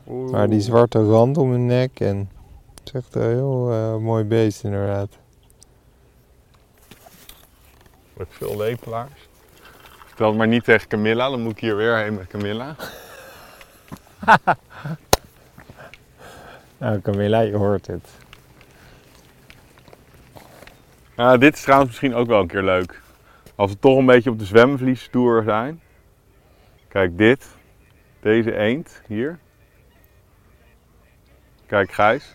Oeh. 0.08 0.32
maar 0.32 0.50
die 0.50 0.60
zwarte 0.62 1.04
rand 1.06 1.38
om 1.38 1.52
hun 1.52 1.66
nek 1.66 2.00
en 2.00 2.30
het 2.76 2.82
is 2.86 2.92
echt 2.92 3.16
een 3.16 3.22
heel 3.30 3.72
eh, 3.72 3.96
mooi 3.98 4.24
beest 4.24 4.64
inderdaad. 4.64 5.10
Met 8.14 8.28
veel 8.30 8.58
lepelaars. 8.58 9.30
Vertel 10.06 10.28
het 10.28 10.38
maar 10.38 10.48
niet 10.48 10.64
tegen 10.64 10.88
Camilla, 10.88 11.30
dan 11.30 11.42
moet 11.42 11.52
ik 11.52 11.60
hier 11.60 11.76
weer 11.76 11.98
heen 11.98 12.14
met 12.16 12.28
Camilla. 12.28 12.76
Nou 16.86 17.00
Camilla, 17.02 17.40
je 17.40 17.56
hoort 17.56 17.88
het. 17.88 18.10
Ja, 21.16 21.38
dit 21.38 21.54
is 21.54 21.62
trouwens 21.62 21.90
misschien 21.90 22.14
ook 22.16 22.28
wel 22.28 22.40
een 22.42 22.48
keer 22.48 22.64
leuk. 22.64 23.02
Als 23.56 23.72
we 23.72 23.80
toch 23.80 23.98
een 23.98 24.06
beetje 24.06 24.30
op 24.30 24.40
de 24.40 24.46
zwemvliestoer 24.46 25.44
zijn. 25.44 25.82
Kijk, 26.88 27.18
dit. 27.18 27.48
Deze 28.20 28.56
eend 28.58 29.02
hier. 29.08 29.40
Kijk, 31.66 31.92
Gijs. 31.92 32.34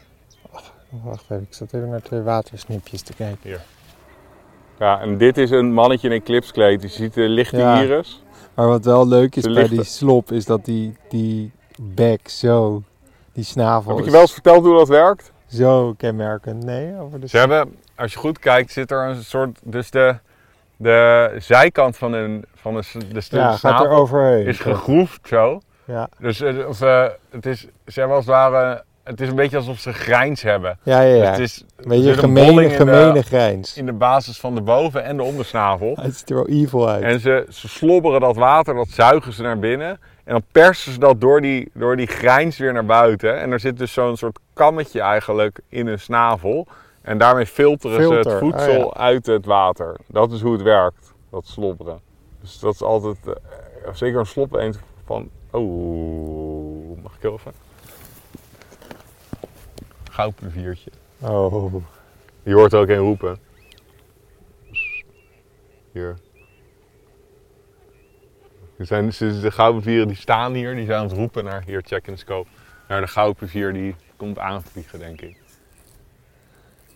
Wacht 0.91 1.23
even, 1.23 1.43
ik 1.43 1.55
zat 1.55 1.73
even 1.73 1.89
naar 1.89 2.03
twee 2.03 2.21
watersnipjes 2.21 3.03
te 3.03 3.15
kijken. 3.15 3.61
Ja, 4.79 5.01
en 5.01 5.19
dit 5.19 5.39
is 5.39 5.51
een 5.51 5.73
mannetje 5.73 6.09
in 6.09 6.15
eclipskleed. 6.21 6.83
Je 6.83 6.89
ziet 6.89 7.15
de 7.15 7.29
lichte 7.29 7.57
Ja. 7.57 7.83
iris. 7.83 8.23
Maar 8.55 8.67
wat 8.67 8.85
wel 8.85 9.09
leuk 9.09 9.37
is 9.37 9.43
De 9.43 9.49
bij 9.53 9.59
lichte- 9.63 9.75
die 9.77 9.85
slop, 9.85 10.33
is 10.33 10.45
dat 10.45 10.65
die, 10.65 10.97
die 11.09 11.53
bek 11.83 12.29
zo, 12.29 12.83
die 13.33 13.45
snavel 13.45 13.91
Heb 13.91 13.99
ik 13.99 14.05
je 14.05 14.11
wel 14.11 14.21
eens 14.21 14.33
verteld 14.33 14.65
hoe 14.65 14.77
dat 14.79 14.89
werkt? 14.89 15.33
zo 15.47 15.95
kenmerkend. 15.97 16.65
Nee, 16.65 16.99
over 17.01 17.21
de 17.21 17.29
Ze 17.29 17.39
hebben, 17.39 17.77
als 17.97 18.13
je 18.13 18.19
goed 18.19 18.39
kijkt, 18.39 18.73
zit 18.73 18.91
er 18.91 19.09
een 19.09 19.23
soort... 19.25 19.59
Dus 19.63 19.91
de, 19.91 20.17
de 20.77 21.35
zijkant 21.39 21.97
van, 21.97 22.13
een, 22.13 22.45
van 22.55 22.75
de, 22.75 22.83
de 23.13 23.23
Ja, 23.31 23.49
gaat 23.51 23.59
snavel 23.59 23.85
er 23.87 23.91
overheen. 23.93 24.47
is 24.47 24.59
gegroefd 24.59 25.29
zo. 25.29 25.61
Ja, 25.85 26.09
Dus 26.19 26.41
eh, 26.41 26.69
of, 26.69 26.81
eh, 26.81 27.07
het 27.31 27.47
is, 27.47 27.61
ze 27.87 27.99
hebben 27.99 28.17
als 28.17 28.27
het 28.27 28.35
ware... 28.35 28.85
Het 29.05 29.21
is 29.21 29.29
een 29.29 29.35
beetje 29.35 29.57
alsof 29.57 29.79
ze 29.79 29.93
grijns 29.93 30.43
hebben. 30.43 30.79
ja, 30.83 31.01
ja. 31.01 31.15
Dus 31.15 31.25
ja. 31.25 31.31
het 31.31 31.39
is 31.41 31.65
Een 31.77 31.89
beetje 31.89 32.09
een 32.09 32.15
de- 32.15 32.71
gemene 32.71 33.23
grijns. 33.23 33.77
in 33.77 33.87
de 33.87 33.93
basis 33.93 34.41
van 34.41 34.55
de 34.55 34.61
boven- 34.61 35.05
en 35.05 35.17
de 35.17 35.23
ondersnavel. 35.23 35.97
Het 36.01 36.17
ziet 36.17 36.31
er 36.31 36.35
wel 36.37 36.49
evil 36.49 36.89
uit. 36.89 37.03
En 37.03 37.21
ze, 37.21 37.47
ze 37.49 37.69
slobberen 37.69 38.21
dat 38.21 38.37
water, 38.37 38.75
dat 38.75 38.89
zuigen 38.89 39.33
ze 39.33 39.43
naar 39.43 39.59
binnen. 39.59 40.01
En 40.31 40.37
dan 40.37 40.45
persen 40.53 40.93
ze 40.93 40.99
dat 40.99 41.21
door 41.21 41.41
die, 41.41 41.71
door 41.75 41.97
die 41.97 42.07
grijns 42.07 42.59
weer 42.59 42.73
naar 42.73 42.85
buiten. 42.85 43.41
En 43.41 43.53
er 43.53 43.61
zit 43.61 43.79
dus 43.79 43.93
zo'n 43.93 44.17
soort 44.17 44.39
kammetje 44.53 45.01
eigenlijk 45.01 45.61
in 45.69 45.87
hun 45.87 45.99
snavel. 45.99 46.67
En 47.03 47.19
daarmee 47.19 47.47
filteren 47.47 48.07
ze 48.07 48.15
het 48.15 48.27
oh 48.27 48.39
voedsel 48.39 48.79
ja. 48.79 48.93
uit 48.93 49.27
het 49.27 49.45
water. 49.45 49.97
Dat 50.07 50.33
is 50.33 50.41
hoe 50.41 50.53
het 50.53 50.63
werkt, 50.63 51.15
dat 51.31 51.47
slobberen. 51.47 52.01
Dus 52.41 52.59
dat 52.59 52.75
is 52.75 52.83
altijd, 52.83 53.17
eh, 53.27 53.35
zeker 53.93 54.19
een 54.19 54.27
slop 54.27 54.55
eend 54.55 54.81
van... 55.05 55.31
Oh, 55.51 57.03
mag 57.03 57.15
ik 57.15 57.23
heel 57.23 57.33
even? 57.33 57.53
Goudpleviertje. 60.11 60.91
Oh, 61.19 61.75
Je 62.43 62.55
hoort 62.55 62.73
er 62.73 62.81
ook 62.81 62.89
een 62.89 62.97
roepen. 62.97 63.39
Hier. 65.93 66.17
Er 68.81 68.87
zijn, 68.87 69.13
ze- 69.13 69.41
de 69.41 69.51
goudplevieren 69.51 70.07
die 70.09 70.17
staan 70.17 70.53
hier, 70.53 70.75
die 70.75 70.87
zijn 70.87 70.99
aan 70.99 71.07
het 71.07 71.17
roepen 71.17 71.45
naar 71.45 71.63
hier, 71.67 71.83
check 71.85 72.07
in 72.07 72.19
scope. 72.19 72.49
Naar 72.89 73.01
de 73.01 73.07
goudplevier 73.07 73.73
die 73.73 73.95
komt 74.17 74.39
aanvliegen, 74.39 74.99
denk 74.99 75.21
ik. 75.21 75.37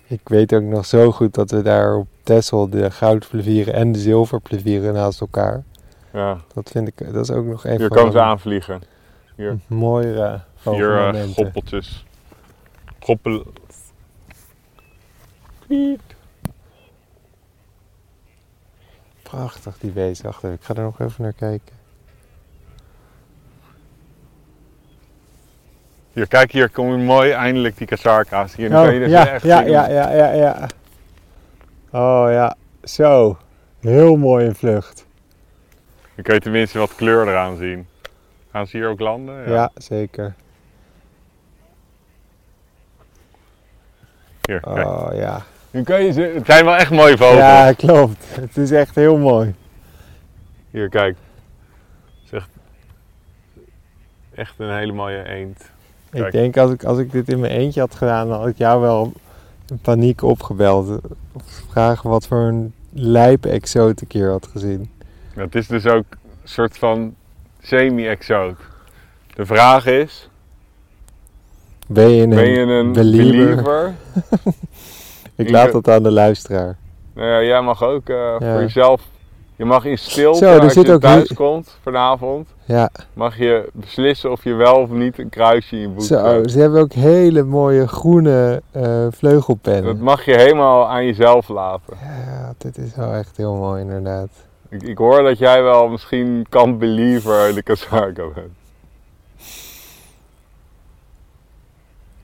ik 0.07 0.29
weet 0.29 0.55
ook 0.55 0.63
nog 0.63 0.87
zo 0.87 1.13
goed 1.13 1.35
dat 1.35 1.51
we 1.51 1.63
daar 1.63 1.97
op 1.97 2.07
Texel 2.23 2.69
de 2.71 2.91
goudplevieren 2.91 3.75
en 3.75 3.93
de 3.93 3.99
zilverplevieren 3.99 4.93
naast 4.95 5.21
elkaar. 5.21 5.63
Ja, 6.13 6.39
Dat 6.55 6.71
vind 6.71 6.89
ik, 6.89 7.13
dat 7.13 7.29
is 7.29 7.31
ook 7.37 7.45
nog 7.45 7.65
een 7.65 7.77
hier 7.79 7.89
komen 7.89 8.13
ze 8.13 8.19
de 8.19 8.25
aanvliegen. 8.25 8.83
Hier. 9.37 9.59
mooiere 9.67 10.41
Vier 10.55 11.15
eh, 11.15 11.23
goppeltjes. 11.35 12.05
Goppel... 13.01 13.47
Kwiet. 15.67 16.01
Prachtig 19.35 19.79
die 19.79 19.91
beest. 19.91 20.23
Wacht 20.23 20.37
even, 20.45 20.53
ik 20.53 20.63
ga 20.63 20.75
er 20.75 20.83
nog 20.83 21.01
even 21.01 21.23
naar 21.23 21.33
kijken. 21.33 21.75
Hier, 26.13 26.27
kijk 26.29 26.53
hier, 26.53 26.69
komen 26.69 27.05
mooi 27.05 27.31
eindelijk 27.31 27.77
die 27.77 27.87
kasarka's. 27.87 28.55
Hier, 28.55 28.69
Oh, 28.71 28.83
kan 28.83 28.95
je 28.95 29.01
dus 29.01 29.11
ja, 29.11 29.29
echt 29.29 29.45
ja, 29.45 29.59
zien. 29.59 29.71
ja, 29.71 29.89
ja, 29.89 30.11
ja, 30.13 30.33
ja. 30.33 30.67
Oh 31.91 32.27
ja, 32.31 32.57
zo. 32.83 33.39
Heel 33.81 34.17
mooi 34.17 34.47
in 34.47 34.55
vlucht. 34.55 35.07
Dan 36.15 36.25
kun 36.25 36.35
je 36.35 36.41
tenminste 36.41 36.79
wat 36.79 36.95
kleur 36.95 37.29
eraan 37.29 37.57
zien. 37.57 37.87
Gaan 38.51 38.67
ze 38.67 38.77
hier 38.77 38.89
ook 38.89 39.01
landen? 39.01 39.51
Ja, 39.51 39.71
zeker. 39.75 40.35
Hier, 44.47 44.61
kijk. 44.61 44.87
Oh 44.87 45.09
ja. 45.13 45.43
Nu 45.75 45.83
kan 45.83 46.05
je 46.05 46.13
ze, 46.13 46.21
het 46.21 46.47
zijn 46.47 46.65
wel 46.65 46.75
echt 46.75 46.91
mooie 46.91 47.17
vogels. 47.17 47.39
Ja, 47.39 47.73
klopt. 47.73 48.25
Het 48.41 48.57
is 48.57 48.71
echt 48.71 48.95
heel 48.95 49.17
mooi. 49.17 49.55
Hier, 50.71 50.89
kijk. 50.89 51.17
Het 52.23 52.25
is 52.25 52.31
echt, 52.33 52.49
echt 54.35 54.55
een 54.59 54.77
hele 54.77 54.93
mooie 54.93 55.29
eend. 55.29 55.71
Ik 56.13 56.33
denk 56.33 56.57
als 56.57 56.71
ik, 56.71 56.85
als 56.85 56.99
ik 56.99 57.13
dit 57.13 57.29
in 57.29 57.41
mijn 57.41 57.53
eentje 57.53 57.81
had 57.81 57.95
gedaan, 57.95 58.29
dan 58.29 58.39
had 58.39 58.49
ik 58.49 58.59
jou 58.59 58.81
wel 58.81 59.13
in 59.69 59.79
paniek 59.79 60.23
opgebeld. 60.23 61.01
Of 61.33 61.43
vragen 61.71 62.11
wat 62.11 62.27
voor 62.27 62.43
een 62.43 62.75
lijpe 62.93 63.49
exoot 63.49 64.01
ik 64.01 64.13
hier 64.13 64.31
had 64.31 64.47
gezien. 64.47 64.91
Het 65.35 65.55
is 65.55 65.67
dus 65.67 65.87
ook 65.87 66.05
een 66.11 66.49
soort 66.49 66.79
van 66.79 67.15
semi-exoot. 67.61 68.59
De 69.35 69.47
vraag 69.47 69.87
is, 69.87 70.29
Ben 71.87 72.09
je 72.09 72.23
een, 72.23 72.29
ben 72.29 72.51
je 72.51 72.61
een 72.61 72.93
believer? 72.93 73.55
believer? 73.55 73.95
Ik 75.37 75.51
laat 75.51 75.73
dat 75.73 75.89
aan 75.89 76.03
de 76.03 76.11
luisteraar. 76.11 76.77
Nou 77.15 77.29
ja, 77.29 77.43
jij 77.43 77.61
mag 77.63 77.83
ook 77.83 78.09
eh, 78.09 78.17
Ja. 78.17 78.53
voor 78.53 78.61
jezelf, 78.61 79.03
je 79.57 79.65
mag 79.65 79.85
in 79.85 79.99
stilte, 79.99 80.39
Zo, 80.39 80.59
als 80.59 80.73
zit 80.73 80.87
je 80.87 80.93
ook 80.93 81.01
thuis 81.01 81.33
komt 81.35 81.79
vanavond, 81.83 82.49
Ja, 82.65 82.91
mag 83.13 83.39
je 83.39 83.69
beslissen 83.73 84.31
of 84.31 84.45
je 84.45 84.55
wel 84.55 84.77
of 84.77 84.89
niet 84.91 85.19
een 85.19 85.29
kruisje 85.29 85.75
in 85.77 85.81
je 85.81 85.89
boek 85.89 86.03
zo. 86.05 86.25
hebt. 86.25 86.51
Ze 86.51 86.59
hebben 86.61 86.81
ook 86.81 86.93
hele 86.93 87.43
mooie 87.43 87.89
groene 87.89 88.63
Dat 88.73 89.15
vleugelpennen. 89.17 89.99
mag 90.01 90.25
je 90.25 90.35
helemaal 90.35 90.89
aan 90.89 91.05
jezelf 91.07 91.49
laten. 91.49 91.97
Ja, 92.03 92.55
dit 92.59 92.79
is 92.79 92.95
wel 92.97 93.13
echt 93.13 93.37
heel 93.37 93.55
mooi 93.55 93.81
inderdaad. 93.83 94.29
Ik, 94.69 94.83
ik 94.83 94.99
hoor 94.99 95.23
dat 95.23 95.39
jij 95.39 95.63
wel 95.63 95.89
misschien 95.89 96.47
kan 96.49 96.79
believer 96.79 97.55
de 97.55 97.63
Kasarka 97.63 98.23
bent. 98.35 98.53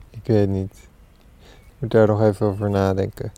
Ik 0.09 0.21
weet 0.27 0.49
niet. 0.49 0.89
Moet 1.81 1.91
daar 1.91 2.07
nog 2.07 2.21
even 2.21 2.45
over 2.45 2.69
nadenken. 2.69 3.31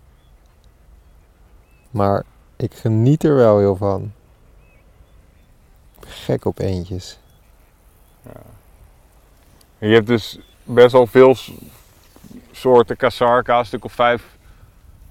Maar 1.92 2.24
ik 2.56 2.74
geniet 2.74 3.24
er 3.24 3.36
wel 3.36 3.58
heel 3.60 3.76
van. 3.76 4.12
Gek 6.00 6.46
op 6.46 6.60
eentjes. 6.60 7.20
En 9.80 9.88
je 9.88 9.94
hebt 9.94 10.08
dus 10.08 10.40
best 10.64 10.92
wel 10.92 11.08
veel 11.08 11.36
soorten 12.52 12.98
casarca's, 12.98 13.60
een 13.60 13.66
stuk 13.66 13.86
of 13.86 13.94
vijf 13.94 14.38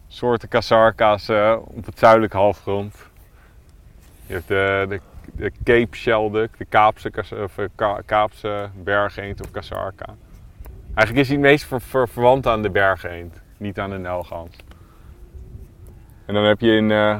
soorten 0.09 0.49
casarca's 0.49 1.29
eh, 1.29 1.57
op 1.64 1.87
het 1.87 1.99
zuidelijke 1.99 2.37
halfrond. 2.37 2.95
Je 4.27 4.33
hebt 4.33 4.49
de, 4.49 4.87
de, 4.88 5.01
de 5.33 5.53
Cape 5.64 5.97
Shelduk, 5.97 6.59
de 6.59 6.64
Kaapse, 6.64 7.12
of, 7.42 7.59
eh, 7.59 7.68
Ka- 7.75 8.01
Kaapse 8.07 8.71
bergeend 8.75 9.40
of 9.40 9.51
casarca. 9.51 10.16
Eigenlijk 10.94 11.18
is 11.18 11.28
hij 11.28 11.37
het 11.37 11.46
meest 11.46 11.64
ver, 11.64 11.81
ver- 11.81 12.09
verwant 12.09 12.46
aan 12.46 12.62
de 12.62 12.70
bergeend, 12.70 13.40
niet 13.57 13.78
aan 13.78 13.90
de 13.90 13.98
nelgans. 13.98 14.57
En 16.26 16.35
dan 16.35 16.44
heb 16.44 16.61
je 16.61 16.76
in, 16.76 16.90
eh, 16.90 17.16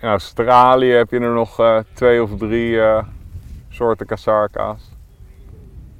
in 0.00 0.08
Australië 0.08 0.90
heb 0.92 1.10
je 1.10 1.18
er 1.20 1.32
nog 1.34 1.60
eh, 1.60 1.78
twee 1.92 2.22
of 2.22 2.36
drie 2.36 2.80
eh, 2.80 3.04
soorten 3.68 4.06
casarca's. 4.06 4.82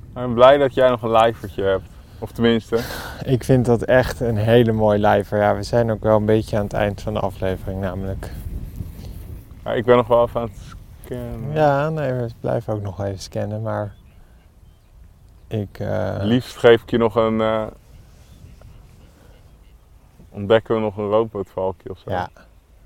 Ik 0.03 0.13
ben 0.13 0.35
blij 0.35 0.57
dat 0.57 0.75
jij 0.75 0.89
nog 0.89 1.03
een 1.03 1.11
lijvertje 1.11 1.63
hebt. 1.63 1.89
Of 2.19 2.33
tenminste, 2.33 2.79
Ik 3.35 3.45
vind 3.45 3.67
dat 3.67 3.83
echt 3.83 4.21
een 4.21 4.37
hele 4.37 4.73
mooie 4.73 4.99
lijver. 4.99 5.39
Ja, 5.39 5.57
we 5.57 5.63
zijn 5.63 5.91
ook 5.91 6.03
wel 6.03 6.17
een 6.17 6.25
beetje 6.25 6.57
aan 6.57 6.63
het 6.65 6.73
eind 6.73 7.03
van 7.03 7.15
de 7.15 7.21
aflevering 7.21 7.81
namelijk. 7.81 8.31
ja, 9.65 9.73
ik 9.73 9.85
ben 9.85 9.97
nog 9.97 10.07
wel 10.07 10.25
even 10.27 10.41
aan 10.41 10.49
het 10.53 10.77
scannen. 11.05 11.53
Ja, 11.53 11.91
nee, 11.91 12.13
we 12.13 12.29
blijven 12.41 12.75
ook 12.75 12.83
nog 12.83 13.05
even 13.05 13.19
scannen, 13.19 13.63
maar... 13.63 13.93
Ik... 15.49 15.79
eh, 15.81 16.17
Liefst 16.21 16.57
geef 16.57 16.83
ik 16.83 16.91
je 16.91 16.99
nog 16.99 17.15
een. 17.15 17.41
eh, 17.41 17.67
ontdekken 20.31 20.75
we 20.75 20.81
nog 20.81 20.97
een 20.97 21.09
roodbootvalkje 21.09 21.91
of 21.91 21.99
zo. 21.99 22.11
Ja, 22.11 22.29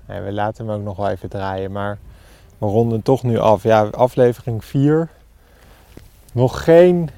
nee, 0.05 0.21
we 0.21 0.31
laten 0.31 0.65
hem 0.67 0.75
ook 0.75 0.83
nog 0.83 0.97
wel 0.97 1.09
even 1.09 1.29
draaien, 1.29 1.71
maar 1.71 1.97
we 2.57 2.65
ronden 2.65 3.01
toch 3.01 3.23
nu 3.23 3.37
af. 3.37 3.63
Ja, 3.63 3.83
aflevering 3.85 4.65
4. 4.65 5.09
Nog 6.33 6.63
geen... 6.63 7.09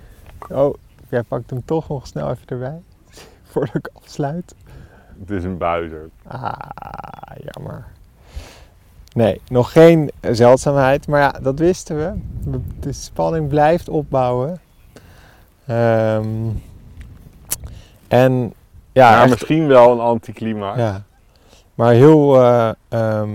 Oh, 0.50 0.74
jij 1.10 1.24
pakt 1.24 1.50
hem 1.50 1.66
toch 1.66 1.88
nog 1.90 2.08
snel 2.08 2.30
even 2.32 2.48
erbij. 2.48 2.82
Voordat 3.52 3.76
ik 3.76 3.90
afsluit. 3.94 4.56
Het 5.20 5.30
is 5.32 5.44
een 5.44 5.58
buizer. 5.58 6.10
Ah, 6.28 6.54
jammer. 7.54 7.86
Nee, 9.14 9.42
nog 9.50 9.72
geen 9.72 10.12
zeldzaamheid, 10.22 11.08
maar 11.08 11.20
ja, 11.20 11.32
dat 11.42 11.60
wisten 11.60 11.98
we. 11.98 12.22
De 12.80 12.92
spanning 12.94 13.48
blijft 13.50 13.90
opbouwen. 13.90 14.60
Ehm, 15.66 16.26
en 18.08 18.54
ja, 18.92 19.12
Ja, 19.12 19.22
echt- 19.22 19.30
misschien 19.30 19.68
wel 19.68 19.92
een 19.92 20.00
anticlimax. 20.00 20.78
ja. 20.78 21.04
Maar 21.76 21.94
heel 21.94 22.42
eh, 22.42 22.70
ehm, 22.90 23.30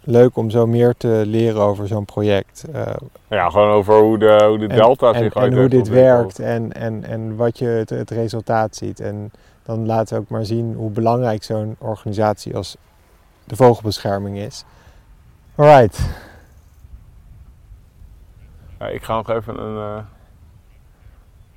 leuk 0.00 0.36
om 0.36 0.50
zo 0.50 0.66
meer 0.66 0.94
te 0.96 1.22
leren 1.26 1.60
over 1.62 1.88
zo'n 1.88 2.04
project. 2.04 2.64
Eh, 2.72 2.82
Ja, 3.28 3.48
gewoon 3.50 3.70
over 3.70 3.94
hoe 4.00 4.18
de, 4.18 4.44
hoe 4.48 4.58
de 4.58 4.66
en, 4.66 4.76
delta 4.76 5.12
en, 5.12 5.22
zich 5.22 5.34
en 5.34 5.42
uit 5.42 5.54
hoe 5.54 5.68
dit 5.68 5.88
werkt 5.88 6.38
en, 6.38 6.72
en, 6.72 7.04
en 7.04 7.36
wat 7.36 7.58
je 7.58 7.66
het, 7.66 7.90
het 7.90 8.10
resultaat 8.10 8.76
ziet. 8.76 9.00
En 9.00 9.32
dan 9.62 9.86
laten 9.86 10.14
we 10.16 10.20
ook 10.22 10.28
maar 10.28 10.44
zien 10.44 10.74
hoe 10.74 10.90
belangrijk 10.90 11.42
zo'n 11.44 11.76
organisatie 11.78 12.56
als 12.56 12.76
de 13.44 13.56
vogelbescherming 13.56 14.38
is. 14.38 14.64
Alright. 15.54 16.00
Ja, 18.78 18.86
ik 18.86 19.02
ga 19.02 19.14
nog 19.14 19.30
even 19.30 19.58
een 19.62 19.76
eh 19.98 20.04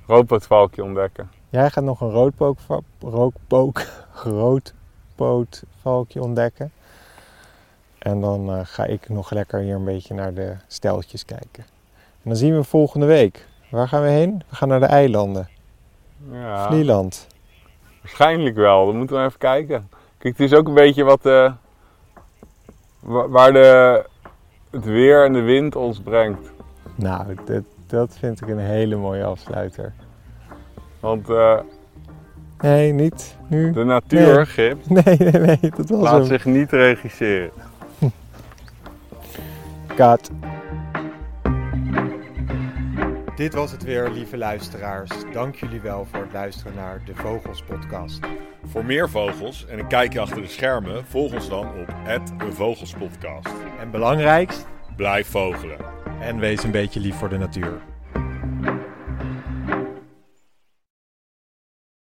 roodbootvalkje 0.08 0.84
ontdekken. 0.84 1.30
Jij 1.50 1.70
gaat 1.70 1.84
nog 1.84 2.00
een 2.00 2.10
roodpook, 2.10 3.82
roodpootvalkje 4.24 6.22
ontdekken. 6.22 6.72
En 7.98 8.20
dan 8.20 8.50
eh, 8.52 8.60
ga 8.62 8.84
ik 8.84 9.08
nog 9.08 9.30
lekker 9.30 9.60
hier 9.60 9.74
een 9.74 9.84
beetje 9.84 10.14
naar 10.14 10.34
de 10.34 10.56
steltjes 10.66 11.24
kijken. 11.24 11.64
En 11.94 12.30
dan 12.30 12.36
zien 12.36 12.54
we 12.56 12.64
volgende 12.64 13.06
week. 13.06 13.46
Waar 13.70 13.88
gaan 13.88 14.02
we 14.02 14.08
heen? 14.08 14.42
We 14.48 14.56
gaan 14.56 14.68
naar 14.68 14.80
de 14.80 14.86
eilanden. 14.86 15.48
Ja, 16.30 16.66
Vlieland. 16.66 17.26
waarschijnlijk 18.00 18.56
wel. 18.56 18.86
Dan 18.86 18.96
moeten 18.96 19.16
we 19.16 19.24
even 19.24 19.38
kijken. 19.38 19.88
Kijk, 20.18 20.38
het 20.38 20.50
is 20.50 20.58
ook 20.58 20.68
een 20.68 20.74
beetje 20.74 21.04
wat 21.04 21.26
eh, 21.26 21.52
wa- 23.00 23.28
waar 23.28 23.52
de, 23.52 24.04
het 24.70 24.84
weer 24.84 25.24
en 25.24 25.32
de 25.32 25.40
wind 25.40 25.76
ons 25.76 26.00
brengt. 26.00 26.50
Nou, 26.94 27.34
dat, 27.44 27.62
dat 27.88 28.16
vind 28.18 28.40
ik 28.40 28.48
een 28.48 28.58
hele 28.58 28.96
mooie 28.96 29.24
afsluiter. 29.24 29.92
Want 31.00 31.28
eh, 31.30 31.58
Nee, 32.60 32.92
niet 32.92 33.36
nu. 33.48 33.72
de 33.72 33.84
natuur, 33.84 34.46
Gip, 34.46 34.78
Nee, 35.04 35.16
nee, 35.18 35.30
nee, 35.32 35.58
dat 35.76 35.88
was 35.88 36.00
laat 36.00 36.12
hem. 36.12 36.24
zich 36.24 36.44
niet 36.44 36.70
regisseren. 36.70 37.50
Kat. 39.96 40.30
Dit 43.36 43.54
was 43.54 43.70
het 43.70 43.82
weer, 43.84 44.10
lieve 44.10 44.36
luisteraars. 44.36 45.10
Dank 45.32 45.54
jullie 45.54 45.80
wel 45.80 46.06
voor 46.10 46.20
het 46.20 46.32
luisteren 46.32 46.72
naar 46.74 47.00
de 47.04 47.14
Vogels 47.14 47.62
Podcast. 47.62 48.20
Voor 48.64 48.84
meer 48.84 49.10
vogels 49.10 49.66
en 49.66 49.78
een 49.78 49.86
kijkje 49.86 50.20
achter 50.20 50.42
de 50.42 50.48
schermen, 50.48 51.04
volg 51.04 51.32
ons 51.34 51.48
dan 51.48 51.66
op 51.66 51.94
Vogelspodcast. 52.54 53.54
En 53.80 53.90
belangrijkst, 53.90 54.66
Blijf 54.96 55.26
vogelen. 55.28 55.76
En 56.20 56.38
wees 56.38 56.62
een 56.62 56.70
beetje 56.70 57.00
lief 57.00 57.16
voor 57.16 57.28
de 57.28 57.38
natuur. 57.38 57.80